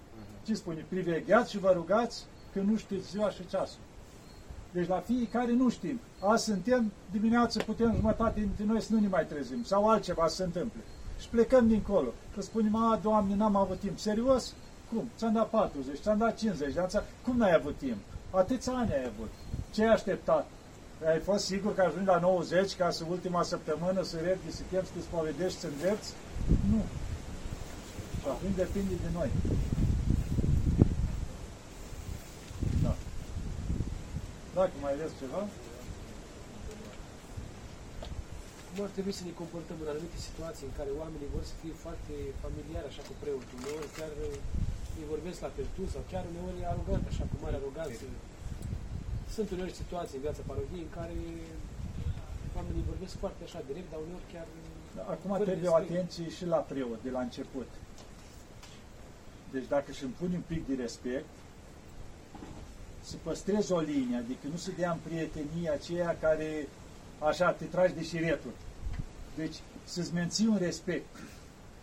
Ce 0.45 0.55
spune? 0.55 0.85
Privegheați 0.89 1.51
și 1.51 1.59
vă 1.59 1.71
rugați 1.75 2.25
că 2.53 2.61
nu 2.61 2.77
știți 2.77 3.11
ziua 3.11 3.31
și 3.31 3.47
ceasul. 3.47 3.81
Deci 4.73 4.89
la 4.89 5.01
fiecare 5.01 5.53
nu 5.53 5.69
știm. 5.71 6.01
Azi 6.21 6.45
suntem, 6.45 6.93
dimineață 7.11 7.63
putem 7.63 7.95
jumătate 7.95 8.41
dintre 8.41 8.65
noi 8.65 8.81
să 8.81 8.93
nu 8.93 9.01
ne 9.01 9.09
mai 9.09 9.27
trezim. 9.27 9.63
Sau 9.65 9.89
altceva 9.89 10.27
să 10.29 10.35
se 10.35 10.43
întâmple. 10.43 10.81
Și 11.21 11.29
plecăm 11.29 11.69
dincolo. 11.69 12.09
Că 12.35 12.41
spunem, 12.43 12.75
a, 12.77 12.99
Doamne, 13.03 13.35
n-am 13.35 13.57
avut 13.57 13.79
timp. 13.79 13.99
Serios? 13.99 14.55
Cum? 14.93 15.09
Ți-am 15.17 15.33
dat 15.33 15.49
40, 15.49 15.99
ți-am 15.99 16.19
dat 16.19 16.37
50 16.37 16.73
de 16.75 16.81
ani. 16.81 16.91
Cum 17.25 17.37
n-ai 17.37 17.55
avut 17.55 17.77
timp? 17.77 17.97
Atâția 18.40 18.73
ani 18.73 18.92
ai 18.92 19.05
avut. 19.12 19.33
Ce 19.75 19.83
ai 19.83 19.92
așteptat? 19.92 20.47
Ai 21.12 21.21
fost 21.29 21.45
sigur 21.45 21.75
că 21.75 21.83
ajungi 21.83 22.12
la 22.14 22.18
90 22.18 22.75
ca 22.81 22.90
să 22.90 23.03
ultima 23.14 23.42
săptămână 23.42 24.03
să 24.03 24.16
repede, 24.16 24.51
să 24.59 24.62
chem, 24.71 24.85
să 24.85 24.92
te 24.95 25.01
spovedești, 25.09 25.59
să 25.59 25.66
îndrepți? 25.66 26.11
Nu. 26.71 26.83
Și 28.21 28.27
atunci 28.35 28.61
depinde 28.62 28.95
de 29.05 29.11
noi. 29.18 29.31
Da. 32.85 32.95
Dacă 34.55 34.75
mai 34.83 34.92
aveți 34.97 35.18
ceva? 35.21 35.42
Nu 38.75 38.83
ar 38.87 38.90
trebui 38.95 39.14
să 39.18 39.23
ne 39.25 39.38
comportăm 39.40 39.77
în 39.83 39.88
anumite 39.92 40.18
situații 40.29 40.68
în 40.68 40.75
care 40.79 40.90
oamenii 41.01 41.35
vor 41.35 41.45
să 41.51 41.55
fie 41.62 41.75
foarte 41.85 42.14
familiari, 42.42 42.90
așa 42.90 43.03
cu 43.09 43.14
preotul. 43.23 43.57
Uneori 43.61 43.95
chiar 43.99 44.12
uh, 44.27 44.37
îi 44.98 45.07
vorbesc 45.14 45.38
la 45.46 45.50
pertu 45.59 45.83
sau 45.94 46.02
chiar 46.11 46.24
uneori 46.33 46.61
arogant, 46.72 47.05
așa, 47.11 47.24
cu 47.31 47.37
mare 47.44 47.57
aroganță. 47.61 48.05
Sunt 49.37 49.48
uneori 49.55 49.81
situații 49.81 50.16
în 50.18 50.24
viața 50.26 50.42
parohiei 50.50 50.87
în 50.88 50.92
care 50.98 51.16
oamenii 52.57 52.90
vorbesc 52.92 53.14
foarte 53.24 53.42
așa 53.48 53.61
direct, 53.68 53.88
dar 53.92 54.00
uneori 54.07 54.26
chiar... 54.33 54.46
Acum 55.14 55.31
fără 55.31 55.44
trebuie 55.50 55.68
o 55.68 55.76
respect. 55.78 55.92
atenție 55.92 56.28
și 56.37 56.44
la 56.55 56.61
preot 56.70 57.00
de 57.07 57.11
la 57.16 57.20
început. 57.28 57.68
Deci 59.55 59.68
dacă 59.74 59.88
își 59.90 60.05
impuni 60.05 60.35
un 60.35 60.46
pic 60.52 60.62
de 60.70 60.74
respect, 60.85 61.31
să 63.11 63.14
păstrezi 63.22 63.72
o 63.72 63.81
linie, 63.81 64.16
adică 64.16 64.44
nu 64.50 64.57
să 64.57 64.70
dea 64.76 64.90
în 64.90 64.98
prietenie 65.09 65.70
aceea 65.70 66.16
care 66.20 66.68
așa 67.18 67.52
te 67.52 67.64
tragi 67.64 67.94
de 67.94 68.02
șireturi. 68.02 68.55
Deci 69.35 69.57
să-ți 69.85 70.14
menții 70.14 70.46
un 70.46 70.57
respect. 70.57 71.07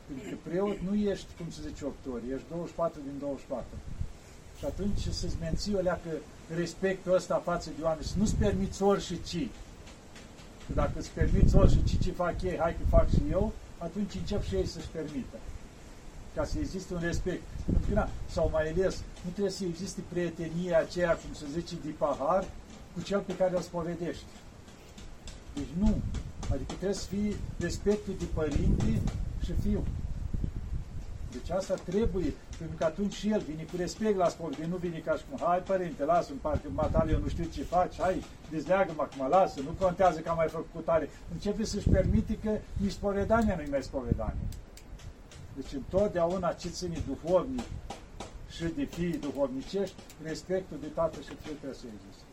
Pentru 0.10 0.30
că 0.30 0.50
preot 0.50 0.78
nu 0.88 0.94
ești, 0.96 1.28
cum 1.38 1.50
se 1.50 1.62
zice, 1.68 1.86
8 1.86 1.96
ori, 2.14 2.24
ești 2.34 2.48
24 2.50 3.00
din 3.08 3.16
24. 3.20 3.66
Și 4.58 4.66
atunci 4.66 5.02
să-ți 5.20 5.36
menții 5.40 5.76
o 5.76 5.80
leacă 5.80 6.10
respectul 6.56 7.14
ăsta 7.14 7.42
față 7.44 7.70
de 7.78 7.84
oameni, 7.84 8.06
să 8.06 8.14
nu-ți 8.18 8.36
permiți 8.36 8.84
ori 8.84 9.04
și 9.06 9.22
ci. 9.24 9.48
Că 10.66 10.74
dacă 10.74 11.00
îți 11.00 11.10
permiți 11.10 11.56
ori 11.56 11.72
și 11.72 11.84
ci 11.84 12.04
ce 12.04 12.12
fac 12.12 12.42
ei, 12.42 12.58
hai 12.58 12.72
că 12.72 12.84
fac 12.90 13.10
și 13.10 13.22
eu, 13.32 13.54
atunci 13.78 14.16
încep 14.16 14.44
și 14.44 14.56
ei 14.56 14.66
să-și 14.66 14.88
permită. 14.88 15.38
Ca 16.36 16.44
să 16.46 16.56
existe 16.60 16.94
un 16.94 17.00
respect. 17.02 17.42
Pentru 17.66 17.84
că, 17.88 17.94
na, 17.94 18.10
sau 18.30 18.50
mai 18.52 18.70
ales, 18.70 18.96
nu 19.24 19.30
trebuie 19.32 19.54
să 19.54 19.64
existe 19.66 20.02
prietenia 20.08 20.80
aceea, 20.80 21.12
cum 21.16 21.34
se 21.34 21.46
zice, 21.54 21.76
de 21.84 21.90
pahar, 21.90 22.46
cu 22.94 23.02
cel 23.02 23.20
pe 23.20 23.36
care 23.36 23.56
îl 23.56 23.62
spovedești. 23.62 24.24
Deci 25.54 25.74
nu. 25.80 25.98
Adică 26.52 26.74
trebuie 26.74 26.94
să 26.94 27.06
fie 27.08 27.36
respectul 27.60 28.14
de 28.20 28.26
părinte 28.34 29.02
și 29.50 29.62
fiu. 29.70 29.84
Deci 31.32 31.50
asta 31.50 31.74
trebuie, 31.74 32.34
pentru 32.58 32.78
că 32.78 32.84
atunci 32.84 33.14
și 33.14 33.30
el 33.30 33.42
vine 33.50 33.64
cu 33.64 33.76
respect 33.76 34.18
la 34.18 34.30
spovedie, 34.30 34.66
nu 34.66 34.76
vine 34.76 34.98
ca 34.98 35.16
și 35.16 35.24
cum, 35.30 35.48
hai 35.48 35.60
părinte, 35.60 36.04
lasă-mi, 36.04 36.40
parcă 36.40 36.68
matale, 36.74 37.12
eu 37.12 37.20
nu 37.20 37.28
știu 37.28 37.44
ce 37.54 37.64
faci, 37.64 37.96
hai, 38.00 38.24
dezleagă-mă 38.50 39.02
acum, 39.02 39.28
lasă, 39.28 39.62
nu 39.62 39.74
contează 39.80 40.20
că 40.20 40.30
am 40.30 40.36
mai 40.36 40.48
făcut 40.48 40.86
tare. 40.86 41.10
Începe 41.34 41.64
să-și 41.66 41.90
permite 41.90 42.38
că 42.44 42.52
nici 42.78 42.92
spovedania 42.92 43.56
nu-i 43.56 43.70
mai 43.70 43.84
spovedanie. 43.84 44.46
Deci 45.56 45.74
întotdeauna 45.74 46.54
ce 46.54 46.70
ține 46.70 46.98
duhovnic 47.08 47.68
și 48.50 48.64
de 48.64 48.84
fii 48.84 49.18
duhovnicești, 49.18 49.96
respectul 50.24 50.78
de 50.82 50.88
tată 50.88 51.20
și 51.22 51.34
fiu 51.42 51.52
trebuie 51.52 51.80
să 51.82 51.86
existe. 51.96 52.24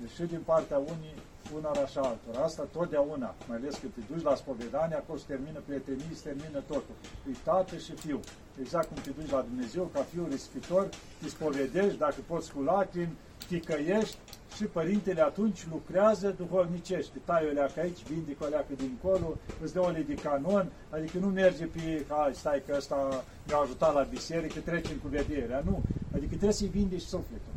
Deci 0.00 0.10
și 0.10 0.22
din 0.22 0.42
partea 0.44 0.78
unii, 0.78 1.14
unora 1.54 1.86
și 1.86 1.98
altora. 1.98 2.44
Asta 2.44 2.62
totdeauna, 2.72 3.34
mai 3.48 3.56
ales 3.56 3.74
când 3.80 3.92
te 3.94 4.12
duci 4.12 4.24
la 4.24 4.34
spovedanie, 4.34 4.96
acolo 4.96 5.18
se 5.18 5.24
termină 5.26 5.58
prietenii, 5.66 6.14
se 6.14 6.28
termină 6.28 6.58
totul. 6.66 6.94
E 7.30 7.34
tată 7.44 7.76
și 7.76 7.92
fiu. 7.92 8.20
Exact 8.60 8.88
cum 8.88 8.96
te 9.02 9.10
duci 9.10 9.30
la 9.30 9.40
Dumnezeu, 9.40 9.84
ca 9.84 10.02
fiu 10.02 10.26
risipitor, 10.30 10.88
te 11.20 11.28
spovedești, 11.28 11.98
dacă 11.98 12.20
poți 12.26 12.52
cu 12.52 12.60
lacrimi, 12.62 13.16
ticăiești 13.48 14.18
și 14.56 14.64
părintele 14.64 15.22
atunci 15.22 15.66
lucrează 15.70 16.34
duhovnicește. 16.38 17.18
Tai 17.24 17.46
o 17.50 17.52
leacă 17.52 17.80
aici, 17.80 18.02
vindică 18.08 18.44
o 18.44 18.48
leacă 18.48 18.72
dincolo, 18.76 19.36
îți 19.62 19.72
dă 19.72 19.80
o 19.80 19.90
de 19.90 20.14
canon, 20.14 20.66
adică 20.90 21.18
nu 21.18 21.26
merge 21.26 21.64
pe, 21.64 22.04
hai, 22.08 22.34
stai 22.34 22.62
că 22.66 22.74
ăsta 22.76 23.24
mi-a 23.46 23.56
ajutat 23.56 23.94
la 23.94 24.02
biserică, 24.02 24.60
trecem 24.60 24.96
cu 24.96 25.08
vederea. 25.08 25.62
Nu, 25.64 25.82
adică 26.14 26.28
trebuie 26.28 26.52
să-i 26.52 26.68
vindici 26.68 27.00
sufletul. 27.00 27.47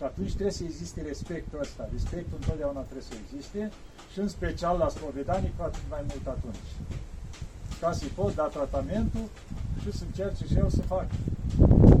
Și 0.00 0.06
atunci 0.06 0.34
trebuie 0.38 0.60
să 0.60 0.64
existe 0.64 1.00
respectul 1.12 1.58
ăsta. 1.64 1.88
Respectul 1.96 2.36
întotdeauna 2.40 2.80
trebuie 2.88 3.08
să 3.10 3.14
existe 3.22 3.60
și 4.12 4.18
în 4.24 4.28
special 4.36 4.74
la 4.82 4.88
spovedanii 4.88 5.52
cu 5.56 5.62
atât 5.68 5.84
mai 5.94 6.02
mult 6.10 6.26
atunci. 6.36 6.70
Ca 7.80 7.90
să-i 7.92 8.16
poți 8.18 8.36
da 8.40 8.46
tratamentul 8.56 9.26
și 9.82 9.90
să 9.98 10.02
încerce 10.06 10.44
și 10.50 10.56
eu 10.62 10.68
să 10.78 10.82
fac. 10.92 11.06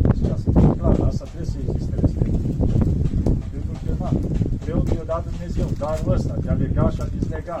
Deci 0.06 0.22
ca 0.28 0.36
să 0.42 0.48
fie 0.56 0.72
clar, 0.78 0.96
asta 1.10 1.24
trebuie 1.30 1.52
să 1.54 1.58
existe 1.64 1.94
respect. 2.04 2.36
Pentru 3.52 3.74
că, 3.84 3.90
na, 4.02 4.10
preotul 4.64 4.96
i-a 4.96 5.10
dat 5.12 5.22
Dumnezeu 5.30 5.66
darul 5.78 6.12
ăsta 6.16 6.34
de 6.42 6.48
a 6.50 6.54
lega 6.62 6.90
și 6.94 7.00
a 7.00 7.08
dezlega, 7.18 7.58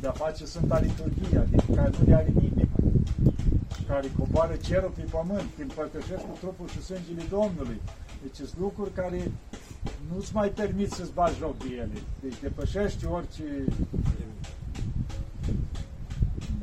de 0.00 0.06
a 0.08 0.14
face 0.24 0.44
Sfânta 0.44 0.78
Liturghie, 0.86 1.38
adică 1.38 1.64
care 1.74 1.90
nu 1.96 2.02
le 2.06 2.14
are 2.14 2.32
nimeni 2.40 2.56
care 3.88 4.10
coboară 4.18 4.54
cerul 4.68 4.92
pe 4.96 5.04
pământ, 5.10 5.46
te 5.56 5.62
împărtășești 5.62 6.26
cu 6.28 6.36
trupul 6.40 6.68
și 6.68 6.82
sângele 6.82 7.24
Domnului. 7.30 7.80
Deci 8.22 8.36
sunt 8.36 8.58
lucruri 8.58 8.92
care 8.92 9.30
nu-ți 10.12 10.34
mai 10.34 10.48
permit 10.48 10.90
să-ți 10.90 11.12
bagi 11.12 11.38
joc 11.38 11.58
de 11.58 11.74
ele. 11.74 11.98
Deci 12.20 12.40
depășești 12.40 13.06
orice... 13.06 13.64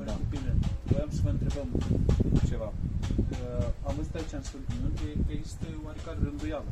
Da. 0.05 0.17
Bine, 0.29 0.51
voiam 0.83 1.09
să 1.11 1.19
vă 1.23 1.29
întrebăm 1.29 1.67
ceva. 2.49 2.73
Uh, 3.31 3.67
am 3.87 3.93
văzut 3.95 4.15
aici 4.15 4.33
în 4.39 4.43
Sfântul 4.43 4.75
Munte 4.81 5.07
că 5.25 5.31
există 5.37 5.65
oarecare 5.85 6.19
rânduială. 6.23 6.71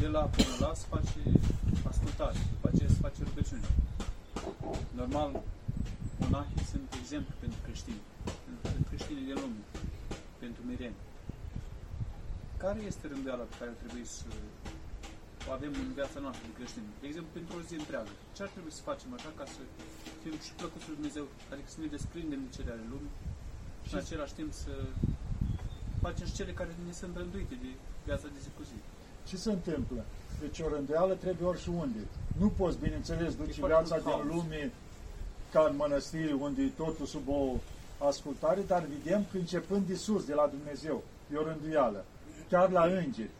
De 0.00 0.06
la 0.06 0.20
până 0.20 0.54
la 0.60 0.70
se 0.74 0.86
face 0.94 1.20
ascultare, 1.90 2.38
după 2.54 2.66
aceea 2.72 2.88
se 2.88 3.00
face 3.06 3.20
rugăciune. 3.28 3.68
Normal, 5.00 5.30
monahii 6.20 6.64
sunt 6.72 6.88
exemplu 7.02 7.32
pentru 7.42 7.58
creștini, 7.66 8.02
pentru 8.62 8.82
creștinii 8.88 9.28
de 9.30 9.34
lume, 9.40 9.60
pentru 10.42 10.60
mireni. 10.68 10.98
Care 12.62 12.80
este 12.90 13.04
rânduiala 13.12 13.44
pe 13.50 13.56
care 13.60 13.72
trebuie 13.82 14.04
să 14.18 14.28
o 15.48 15.50
avem 15.58 15.72
în 15.84 15.90
viața 16.00 16.18
noastră 16.24 16.44
de 16.48 16.54
creștini? 16.58 16.88
De 17.02 17.06
exemplu, 17.10 17.30
pentru 17.38 17.52
o 17.58 17.62
zi 17.68 17.74
întreagă. 17.82 18.12
Ce 18.34 18.40
ar 18.44 18.50
trebui 18.54 18.72
să 18.78 18.82
facem 18.90 19.10
așa 19.18 19.30
ca 19.38 19.44
să 19.54 19.60
fim 20.22 20.34
și 20.46 20.52
plăcuți 20.60 20.86
lui 20.88 20.98
Dumnezeu, 20.98 21.26
adică 21.52 21.68
să 21.74 21.78
ne 21.80 21.88
desprindem 21.96 22.40
de 22.44 22.50
cele 22.56 22.70
ale 22.74 22.86
lumii 22.92 23.14
și 23.86 23.92
în 23.94 24.00
același 24.04 24.34
timp 24.38 24.50
să 24.64 24.72
facem 26.04 26.26
și 26.30 26.38
cele 26.40 26.52
care 26.60 26.70
ne 26.88 26.94
sunt 27.00 27.12
rânduite 27.20 27.54
de 27.64 27.70
viața 28.08 28.26
de 28.34 28.38
zi 28.44 28.50
cu 28.58 28.62
zi. 28.70 28.78
Ce 29.28 29.36
se 29.44 29.50
întâmplă? 29.58 30.00
Deci 30.42 30.58
o 30.64 30.68
rânduială 30.74 31.14
trebuie 31.24 31.46
ori 31.52 31.60
și 31.64 31.70
unde. 31.84 32.02
Nu 32.40 32.48
poți, 32.58 32.78
bineînțeles, 32.84 33.30
duci 33.40 33.58
foarte 33.62 33.76
viața 33.76 33.94
mult 33.94 34.04
din 34.04 34.12
haos. 34.12 34.26
lume 34.34 34.62
ca 35.52 35.62
în 35.70 35.76
mănăstiri, 35.76 36.32
unde 36.32 36.62
e 36.62 36.80
totul 36.84 37.06
sub 37.06 37.28
o 37.28 37.40
ascultare, 37.98 38.60
dar 38.66 38.82
vedem 38.94 39.24
că 39.30 39.36
începând 39.36 39.86
de 39.86 39.94
sus, 39.94 40.24
de 40.24 40.34
la 40.34 40.46
Dumnezeu, 40.56 41.02
e 41.32 41.36
o 41.36 41.42
rânduială. 41.42 42.04
Chiar 42.48 42.70
la 42.70 42.84
îngeri. 42.84 43.30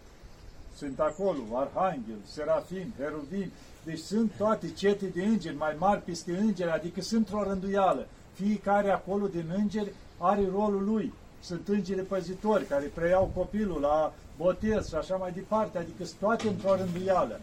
Sunt 0.79 1.01
acolo 1.01 1.39
arhanghel, 1.53 2.21
serafim, 2.25 2.93
heruvim, 2.99 3.51
deci 3.85 3.99
sunt 3.99 4.33
toate 4.37 4.73
cete 4.73 5.07
de 5.07 5.25
îngeri, 5.25 5.57
mai 5.57 5.75
mari 5.79 6.01
peste 6.01 6.37
îngeri, 6.37 6.71
adică 6.71 7.01
sunt 7.01 7.33
o 7.33 7.43
rânduială. 7.43 8.07
Fiecare 8.33 8.91
acolo 8.91 9.27
din 9.27 9.53
îngeri 9.57 9.93
are 10.19 10.49
rolul 10.51 10.85
lui. 10.85 11.13
Sunt 11.41 11.69
îngeri 11.69 12.03
păzitori 12.03 12.65
care 12.65 12.85
preiau 12.85 13.31
copilul 13.35 13.81
la 13.81 14.13
botez 14.37 14.89
și 14.89 14.95
așa 14.95 15.17
mai 15.17 15.33
departe, 15.33 15.79
adică 15.79 16.05
sunt 16.05 16.19
toate 16.19 16.49
într-o 16.49 16.75
rânduială. 16.75 17.41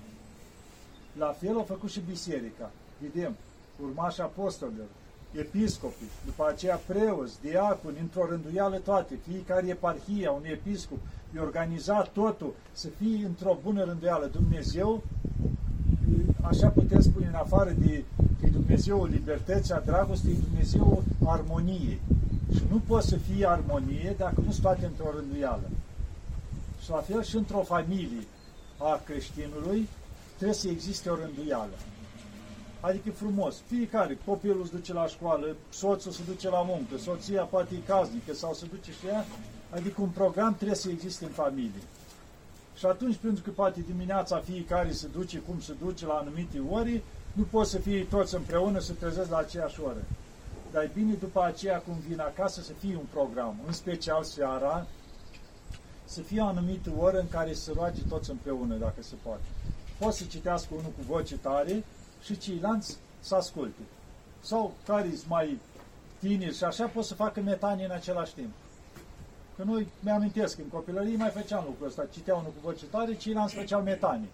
La 1.17 1.35
fel 1.39 1.55
au 1.55 1.63
făcut 1.63 1.89
și 1.89 2.01
biserica. 2.09 2.71
Vedem, 3.01 3.35
urmași 3.81 4.21
apostolilor, 4.21 4.87
episcopii, 5.31 6.09
după 6.25 6.47
aceea 6.47 6.81
preoți, 6.85 7.41
diaconi, 7.41 7.99
într-o 7.99 8.25
rânduială 8.25 8.77
toate, 8.77 9.19
fiecare 9.27 9.67
eparhia, 9.67 10.31
un 10.31 10.45
episcop, 10.45 10.97
e 11.35 11.39
organizat 11.39 12.11
totul 12.11 12.53
să 12.71 12.87
fie 12.87 13.25
într-o 13.25 13.57
bună 13.63 13.83
rânduială. 13.83 14.25
Dumnezeu, 14.25 15.03
așa 16.41 16.67
putem 16.67 17.01
spune, 17.01 17.27
în 17.27 17.33
afară 17.33 17.75
de 17.79 18.03
că 18.39 18.45
e 18.45 18.49
Dumnezeu 18.49 19.05
libertății, 19.05 19.73
a 19.73 19.79
dragostei, 19.79 20.31
e 20.31 20.47
Dumnezeu 20.49 21.03
armoniei. 21.25 21.99
Și 22.53 22.61
nu 22.69 22.81
poate 22.87 23.07
să 23.07 23.15
fie 23.15 23.47
armonie 23.47 24.15
dacă 24.17 24.35
nu 24.45 24.51
sunt 24.51 24.61
toate 24.61 24.85
într-o 24.85 25.11
rânduială. 25.15 25.69
Și 26.83 26.89
la 26.89 26.97
fel 26.97 27.23
și 27.23 27.35
într-o 27.35 27.61
familie 27.61 28.23
a 28.77 29.01
creștinului 29.05 29.87
trebuie 30.35 30.57
să 30.57 30.67
existe 30.69 31.09
o 31.09 31.15
rânduială. 31.15 31.73
Adică 32.79 33.11
frumos, 33.11 33.55
fiecare, 33.67 34.17
copilul 34.25 34.65
se 34.65 34.75
duce 34.75 34.93
la 34.93 35.07
școală, 35.07 35.55
soțul 35.69 36.11
se 36.11 36.21
duce 36.27 36.49
la 36.49 36.61
muncă, 36.61 36.97
soția 36.97 37.43
poate 37.43 37.75
e 37.75 37.87
caznică 37.87 38.33
sau 38.33 38.53
se 38.53 38.65
duce 38.65 38.91
și 38.91 39.07
ea, 39.07 39.25
adică 39.69 40.01
un 40.01 40.09
program 40.09 40.55
trebuie 40.55 40.75
să 40.77 40.89
existe 40.89 41.25
în 41.25 41.31
familie. 41.31 41.81
Și 42.77 42.85
atunci, 42.85 43.15
pentru 43.15 43.43
că 43.43 43.49
poate 43.49 43.81
dimineața 43.87 44.39
fiecare 44.39 44.91
se 44.91 45.07
duce 45.07 45.37
cum 45.39 45.59
se 45.59 45.73
duce 45.83 46.05
la 46.05 46.13
anumite 46.13 46.59
ori, 46.69 47.01
nu 47.33 47.43
pot 47.43 47.67
să 47.67 47.77
fie 47.77 48.03
toți 48.03 48.35
împreună 48.35 48.79
să 48.79 48.93
trezesc 48.93 49.29
la 49.29 49.37
aceeași 49.37 49.81
oră. 49.81 50.03
Dar 50.71 50.83
e 50.83 50.91
bine 50.93 51.13
după 51.13 51.43
aceea 51.43 51.79
cum 51.79 51.95
vin 52.07 52.19
acasă 52.19 52.61
să 52.61 52.71
fie 52.79 52.95
un 52.95 53.05
program, 53.13 53.55
în 53.65 53.73
special 53.73 54.23
seara, 54.23 54.85
să 56.05 56.21
fie 56.21 56.41
o 56.41 56.45
anumită 56.45 56.91
oră 56.99 57.19
în 57.19 57.29
care 57.29 57.53
să 57.53 57.61
se 57.61 57.71
roage 57.75 58.01
toți 58.01 58.29
împreună, 58.29 58.75
dacă 58.75 59.01
se 59.01 59.15
poate. 59.23 59.43
Pot 59.97 60.13
să 60.13 60.23
citească 60.23 60.67
unul 60.73 60.91
cu 60.97 61.01
voce 61.07 61.37
tare 61.37 61.83
și 62.23 62.37
ceilalți 62.37 62.97
să 63.19 63.35
asculte. 63.35 63.81
Sau 64.41 64.73
care 64.85 65.09
sunt 65.15 65.27
mai 65.27 65.59
tineri 66.19 66.55
și 66.55 66.63
așa 66.63 66.87
pot 66.87 67.05
să 67.05 67.13
facă 67.13 67.41
metanie 67.41 67.85
în 67.85 67.91
același 67.91 68.33
timp. 68.33 68.53
Că 69.57 69.63
noi 69.63 69.87
mi-amintesc, 69.99 70.57
în 70.57 70.67
copilărie 70.67 71.17
mai 71.17 71.29
făceam 71.29 71.63
lucrul 71.65 71.87
ăsta, 71.87 72.05
citea 72.11 72.35
unul 72.35 72.49
cu 72.49 72.59
voce 72.63 72.85
tare, 72.85 73.15
ceilalți 73.15 73.55
făceau 73.55 73.81
metanie. 73.81 74.27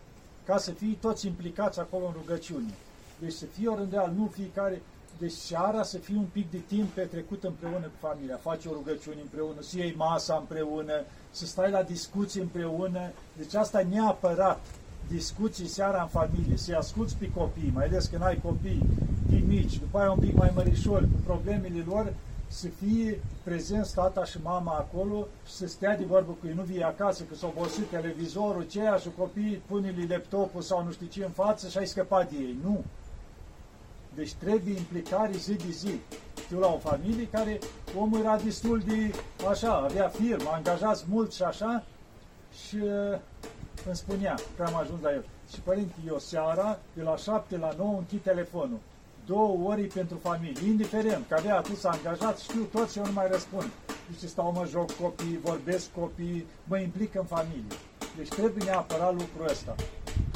Ca 0.46 0.58
să 0.58 0.72
fie 0.72 0.98
toți 1.02 1.28
implicați 1.28 1.80
acolo 1.80 2.06
în 2.06 2.14
rugăciune. 2.14 2.74
Deci 3.20 3.34
să 3.34 3.46
fie 3.46 3.68
o 3.68 3.76
rândeală, 3.76 4.14
nu 4.18 4.32
fiecare, 4.34 4.82
deci 5.18 5.32
seara 5.32 5.84
să 5.84 5.98
fie 5.98 6.16
un 6.16 6.28
pic 6.32 6.52
de 6.52 6.58
timp 6.68 6.90
petrecut 6.90 7.44
împreună 7.44 7.86
cu 7.86 8.08
familia, 8.08 8.40
face 8.42 8.68
o 8.68 8.74
rugăciune 8.74 9.22
împreună, 9.22 9.62
să 9.62 9.78
iei 9.78 9.94
masa 9.98 10.36
împreună, 10.36 10.94
să 11.32 11.46
stai 11.46 11.72
la 11.72 11.84
discuții 11.84 12.42
împreună. 12.42 13.12
Deci 13.38 13.54
asta 13.54 13.82
e 13.82 13.84
neapărat 13.84 14.60
discuții 15.08 15.68
seara 15.68 16.02
în 16.02 16.08
familie, 16.08 16.58
să-i 16.58 16.76
asculți 16.76 17.16
pe 17.16 17.32
copii, 17.32 17.72
mai 17.74 17.86
ales 17.86 18.06
când 18.06 18.24
ai 18.24 18.42
copii 18.42 18.84
din 19.28 19.44
mici, 19.48 19.78
după 19.78 19.98
aia 19.98 20.12
un 20.12 20.20
pic 20.20 20.36
mai 20.36 20.52
mărișori, 20.56 21.04
cu 21.04 21.20
problemele 21.26 21.84
lor, 21.88 22.14
să 22.52 22.68
fie 22.68 23.20
prezenți 23.44 23.94
tata 23.94 24.26
și 24.26 24.38
mama 24.44 24.72
acolo 24.72 25.28
și 25.46 25.54
să 25.54 25.68
stea 25.68 25.98
de 25.98 26.04
vorbă 26.04 26.32
cu 26.32 26.48
ei, 26.48 26.54
nu 26.54 26.62
vii 26.62 26.84
acasă 26.84 27.24
că 27.24 27.36
s-a 27.36 27.48
obosit 27.48 27.90
televizorul, 27.90 28.64
ceea 28.64 28.96
și 28.96 29.10
copiii 29.18 29.62
pune-li 29.66 30.08
laptopul 30.08 30.62
sau 30.62 30.84
nu 30.84 30.92
știu 30.92 31.08
ce 31.08 31.24
în 31.24 31.30
față 31.30 31.68
și 31.68 31.78
ai 31.78 31.88
scăpat 31.88 32.30
de 32.30 32.38
ei. 32.38 32.58
Nu. 32.64 32.84
Deci 34.16 34.34
trebuie 34.34 34.78
implicare 34.78 35.32
zi 35.32 35.54
de 35.54 35.72
zi. 35.72 36.00
Știu 36.44 36.60
la 36.60 36.68
o 36.68 36.78
familie 36.78 37.28
care 37.28 37.60
omul 37.98 38.20
era 38.20 38.38
destul 38.38 38.80
de 38.80 39.14
așa, 39.50 39.74
avea 39.74 40.08
firmă, 40.08 40.50
angajați 40.54 41.06
mult 41.10 41.34
și 41.34 41.44
așa 41.44 41.84
și 42.66 42.76
uh, 42.76 43.20
îmi 43.86 43.96
spunea 43.96 44.36
că 44.58 44.64
am 44.64 44.76
ajuns 44.76 45.02
la 45.02 45.12
el. 45.12 45.26
Și 45.54 45.60
părinte, 45.60 45.96
eu 46.08 46.20
seara, 46.20 46.80
de 46.94 47.02
la 47.02 47.16
7 47.16 47.58
la 47.58 47.74
9 47.78 47.98
închid 47.98 48.22
telefonul. 48.22 48.80
Două 49.26 49.70
ori 49.70 49.82
pentru 49.84 50.18
familie, 50.18 50.68
indiferent 50.70 51.28
că 51.28 51.36
avea 51.38 51.58
atâția 51.58 51.90
angajați, 51.90 52.44
știu 52.44 52.62
toți 52.62 52.92
și 52.92 52.98
eu 53.00 53.06
nu 53.06 53.12
mai 53.12 53.28
răspund. 53.32 53.70
Deci 54.20 54.30
stau, 54.30 54.52
mă 54.52 54.66
joc 54.70 54.92
copii, 54.92 55.40
vorbesc 55.44 55.92
copii, 55.92 56.46
mă 56.64 56.78
implic 56.78 57.16
în 57.16 57.26
familie. 57.26 57.78
Deci 58.18 58.28
trebuie 58.28 58.64
neapărat 58.64 59.12
lucrul 59.12 59.48
ăsta. 59.50 59.76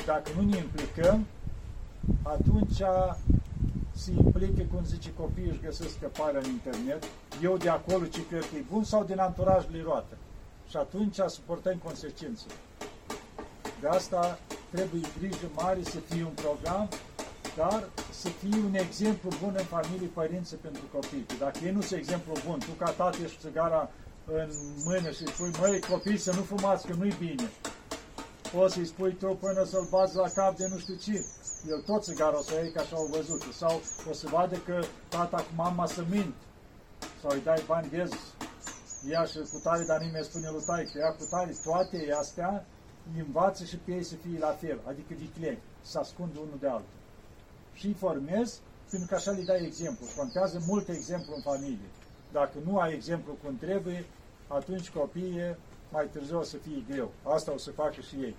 Dacă 0.06 0.32
nu 0.36 0.50
ne 0.50 0.58
implicăm, 0.58 1.26
atunci 2.24 2.82
se 3.96 4.12
implică, 4.12 4.64
cum 4.74 4.86
zice, 4.86 5.14
copiii 5.14 5.50
își 5.50 5.62
găsesc 5.64 5.90
scăparea 5.90 6.40
în 6.44 6.50
internet, 6.50 7.04
eu 7.42 7.58
de 7.58 7.70
acolo 7.70 8.06
ce 8.06 8.26
cred 8.28 8.42
că 8.42 8.56
e 8.56 8.64
bun 8.72 8.84
sau 8.84 9.04
din 9.04 9.20
anturajul 9.20 9.82
roată. 9.84 10.18
Și 10.70 10.78
atunci 10.78 11.16
suportăm 11.28 11.78
consecințe. 11.84 12.46
De 13.82 13.88
asta 13.88 14.40
trebuie 14.72 15.02
grijă 15.20 15.48
mare 15.56 15.84
să 15.84 15.98
fie 16.00 16.24
un 16.24 16.34
program, 16.36 16.90
dar 17.56 17.90
să 18.22 18.30
fie 18.30 18.60
un 18.70 18.76
exemplu 18.76 19.30
bun 19.42 19.54
în 19.58 19.64
familie, 19.64 20.08
părinți 20.08 20.56
pentru 20.56 20.84
copii. 20.92 21.26
Că 21.28 21.34
dacă 21.40 21.60
ei 21.64 21.72
nu 21.72 21.82
sunt 21.82 22.00
exemplu 22.00 22.34
bun, 22.46 22.60
tu 22.60 22.72
ca 22.78 22.90
tată 22.92 23.18
ești 23.24 23.38
țigara 23.40 23.90
în 24.26 24.50
mână 24.84 25.10
și 25.12 25.28
spui, 25.28 25.52
măi 25.60 25.82
copii 25.82 26.18
să 26.18 26.34
nu 26.34 26.42
fumați, 26.42 26.88
că 26.88 26.94
nu-i 26.94 27.16
bine. 27.20 27.50
O 28.58 28.68
să-i 28.68 28.86
spui 28.86 29.14
tu 29.14 29.38
până 29.40 29.64
să-l 29.64 29.88
bați 29.90 30.16
la 30.16 30.30
cap 30.30 30.58
de 30.58 30.68
nu 30.68 30.78
știu 30.78 30.96
ce. 30.96 31.26
El 31.70 31.82
tot 31.82 32.04
țigară 32.04 32.38
o 32.38 32.42
să 32.42 32.54
iei 32.54 32.72
ca 32.72 32.82
așa 32.82 32.96
au 32.96 33.06
văzut. 33.12 33.42
Sau 33.54 33.82
o 34.10 34.14
să 34.14 34.28
vadă 34.28 34.56
că 34.56 34.84
tata 35.10 35.38
cu 35.38 35.52
mama 35.56 35.86
să 35.86 36.04
mint. 36.10 36.36
Sau 37.22 37.32
îi 37.32 37.42
dai 37.44 37.64
bani 37.68 37.90
ghez. 37.90 38.10
Ia 39.10 39.24
și 39.26 39.38
cu 39.38 39.60
tare, 39.64 39.84
dar 39.84 40.00
nimeni 40.02 40.26
spune 40.26 40.50
lui 40.52 40.64
tai 40.66 40.90
că 40.92 40.98
ia 40.98 41.12
cu 41.12 41.26
tare. 41.30 41.56
Toate 41.64 42.14
astea 42.20 42.66
îi 43.14 43.24
învață 43.26 43.64
și 43.64 43.78
pe 43.78 43.92
ei 43.92 44.04
să 44.04 44.16
fie 44.16 44.40
la 44.40 44.58
fel, 44.60 44.80
adică 44.88 45.14
vicleni, 45.18 45.60
să 45.82 46.00
ascundă 46.00 46.40
unul 46.40 46.58
de 46.60 46.68
altul. 46.68 47.05
Și 47.76 47.86
îi 47.86 47.94
formez, 47.94 48.60
pentru 48.90 49.08
că 49.08 49.16
așa 49.16 49.32
le 49.32 49.42
dai 49.42 49.66
exemplu. 49.66 50.06
Contează 50.18 50.64
mult 50.68 50.90
exemplu 50.90 51.34
în 51.36 51.42
familie. 51.42 51.90
Dacă 52.32 52.58
nu 52.66 52.78
ai 52.80 52.94
exemplu 52.94 53.38
cum 53.44 53.58
trebuie, 53.58 54.06
atunci 54.48 54.90
copiii 54.90 55.56
mai 55.92 56.08
târziu 56.12 56.38
o 56.40 56.44
să 56.44 56.58
fie 56.58 56.84
greu. 56.90 57.12
Asta 57.24 57.52
o 57.54 57.58
să 57.58 57.72
facă 57.72 58.02
și 58.02 58.16
ei. 58.16 58.36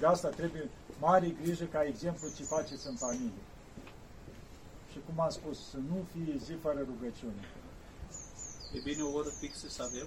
De 0.00 0.06
asta 0.06 0.28
trebuie 0.28 0.68
mare 1.00 1.34
grijă 1.42 1.64
ca 1.64 1.82
exemplu 1.82 2.28
ce 2.36 2.42
faceți 2.42 2.86
în 2.88 2.94
familie. 2.94 3.42
Și 4.90 4.98
cum 5.06 5.20
am 5.20 5.30
spus, 5.30 5.68
să 5.70 5.76
nu 5.76 5.96
fie 6.12 6.34
zi 6.44 6.52
fără 6.62 6.78
rugăciune. 6.78 7.42
E 8.76 8.78
bine 8.84 9.02
o 9.02 9.12
oră 9.18 9.28
fixă 9.28 9.66
să 9.68 9.82
avem? 9.82 10.06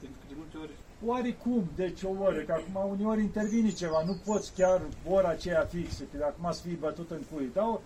Pentru 0.00 0.18
că 0.20 0.24
de 0.28 0.34
multe 0.36 0.56
ori 0.56 0.74
Oarecum, 1.04 1.70
deci 1.74 2.02
o 2.02 2.08
oră, 2.08 2.40
că 2.42 2.52
acum 2.52 2.90
uneori 2.90 3.20
intervine 3.20 3.70
ceva, 3.70 4.04
nu 4.04 4.14
poți 4.24 4.52
chiar 4.52 4.82
ora 5.08 5.28
aceea 5.28 5.64
fixă, 5.74 6.02
că 6.02 6.24
acum 6.24 6.52
să 6.52 6.60
fii 6.66 6.84
bătut 6.86 7.10
în 7.10 7.22
cui. 7.30 7.50
Dar 7.52 7.80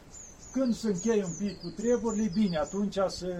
când 0.52 0.74
se 0.74 0.88
încheie 0.88 1.24
un 1.24 1.36
pic 1.38 1.60
cu 1.60 1.68
treburile, 1.68 2.30
bine, 2.40 2.56
atunci 2.58 2.98
să, 3.06 3.30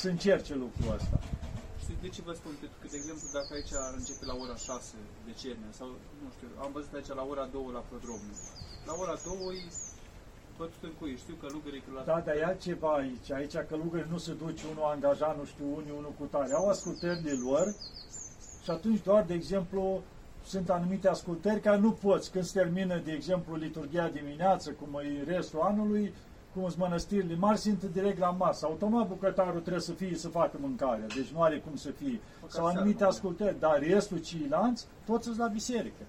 să 0.00 0.08
încerce 0.08 0.54
lucrul 0.54 0.94
ăsta. 0.94 1.18
Știți 1.82 2.00
de 2.00 2.08
ce 2.08 2.20
vă 2.28 2.32
spun? 2.40 2.52
Pentru 2.60 2.78
că, 2.80 2.86
de 2.90 2.96
exemplu, 2.96 3.26
dacă 3.32 3.50
aici 3.56 3.72
ar 3.86 3.94
începe 4.00 4.24
la 4.30 4.34
ora 4.42 4.56
6 4.56 4.94
de 5.26 5.32
cerne, 5.40 5.68
sau, 5.78 5.88
nu 6.22 6.28
știu, 6.36 6.48
am 6.64 6.70
văzut 6.76 6.92
aici 6.98 7.12
la 7.20 7.24
ora 7.32 7.44
2 7.52 7.62
la 7.78 7.82
prodromul. 7.88 8.36
La 8.88 8.94
ora 9.02 9.16
2 9.24 9.56
e 9.56 9.87
bătut 10.58 10.82
în 10.82 10.94
cui. 10.98 11.16
Știu 11.16 11.34
că 11.40 11.46
călugării 11.46 11.80
că 11.80 11.90
la... 11.94 12.02
Da, 12.10 12.22
dar 12.26 12.36
e 12.36 12.44
altceva 12.44 12.92
aici. 13.02 13.30
Aici 13.38 13.56
călugării 13.68 14.10
nu 14.10 14.18
se 14.18 14.32
duce 14.32 14.64
unul 14.72 14.90
angajat, 14.94 15.38
nu 15.38 15.44
știu, 15.44 15.64
unii, 15.76 15.94
unul 15.98 16.12
cu 16.18 16.24
tare. 16.24 16.52
Au 16.52 16.68
ascultările 16.68 17.32
lor 17.46 17.74
și 18.64 18.70
atunci 18.70 19.02
doar, 19.02 19.24
de 19.24 19.34
exemplu, 19.34 20.02
sunt 20.44 20.70
anumite 20.70 21.08
ascultări 21.08 21.60
care 21.60 21.78
nu 21.78 21.90
poți. 21.90 22.30
Când 22.30 22.44
se 22.44 22.60
termină, 22.60 22.96
de 23.04 23.12
exemplu, 23.12 23.54
liturgia 23.56 24.08
dimineață, 24.08 24.70
cum 24.70 25.00
e 25.00 25.32
restul 25.32 25.60
anului, 25.60 26.12
cum 26.52 26.62
sunt 26.62 26.76
mănăstirile 26.76 27.34
mari, 27.34 27.58
se 27.58 27.68
intră 27.68 27.88
direct 27.92 28.18
la 28.18 28.30
masă. 28.30 28.66
Automat 28.66 29.08
bucătarul 29.08 29.60
trebuie 29.60 29.82
să 29.82 29.92
fie 29.92 30.14
să 30.16 30.28
facă 30.28 30.56
mâncarea, 30.60 31.06
deci 31.06 31.28
nu 31.28 31.42
are 31.42 31.58
cum 31.58 31.76
să 31.76 31.90
fie. 31.90 32.20
Sau 32.46 32.66
anumite 32.66 33.04
ascultări, 33.04 33.58
dar 33.58 33.78
restul 33.78 34.18
ceilalți, 34.18 34.86
toți 35.06 35.24
sunt 35.24 35.38
la 35.38 35.46
biserică. 35.46 36.02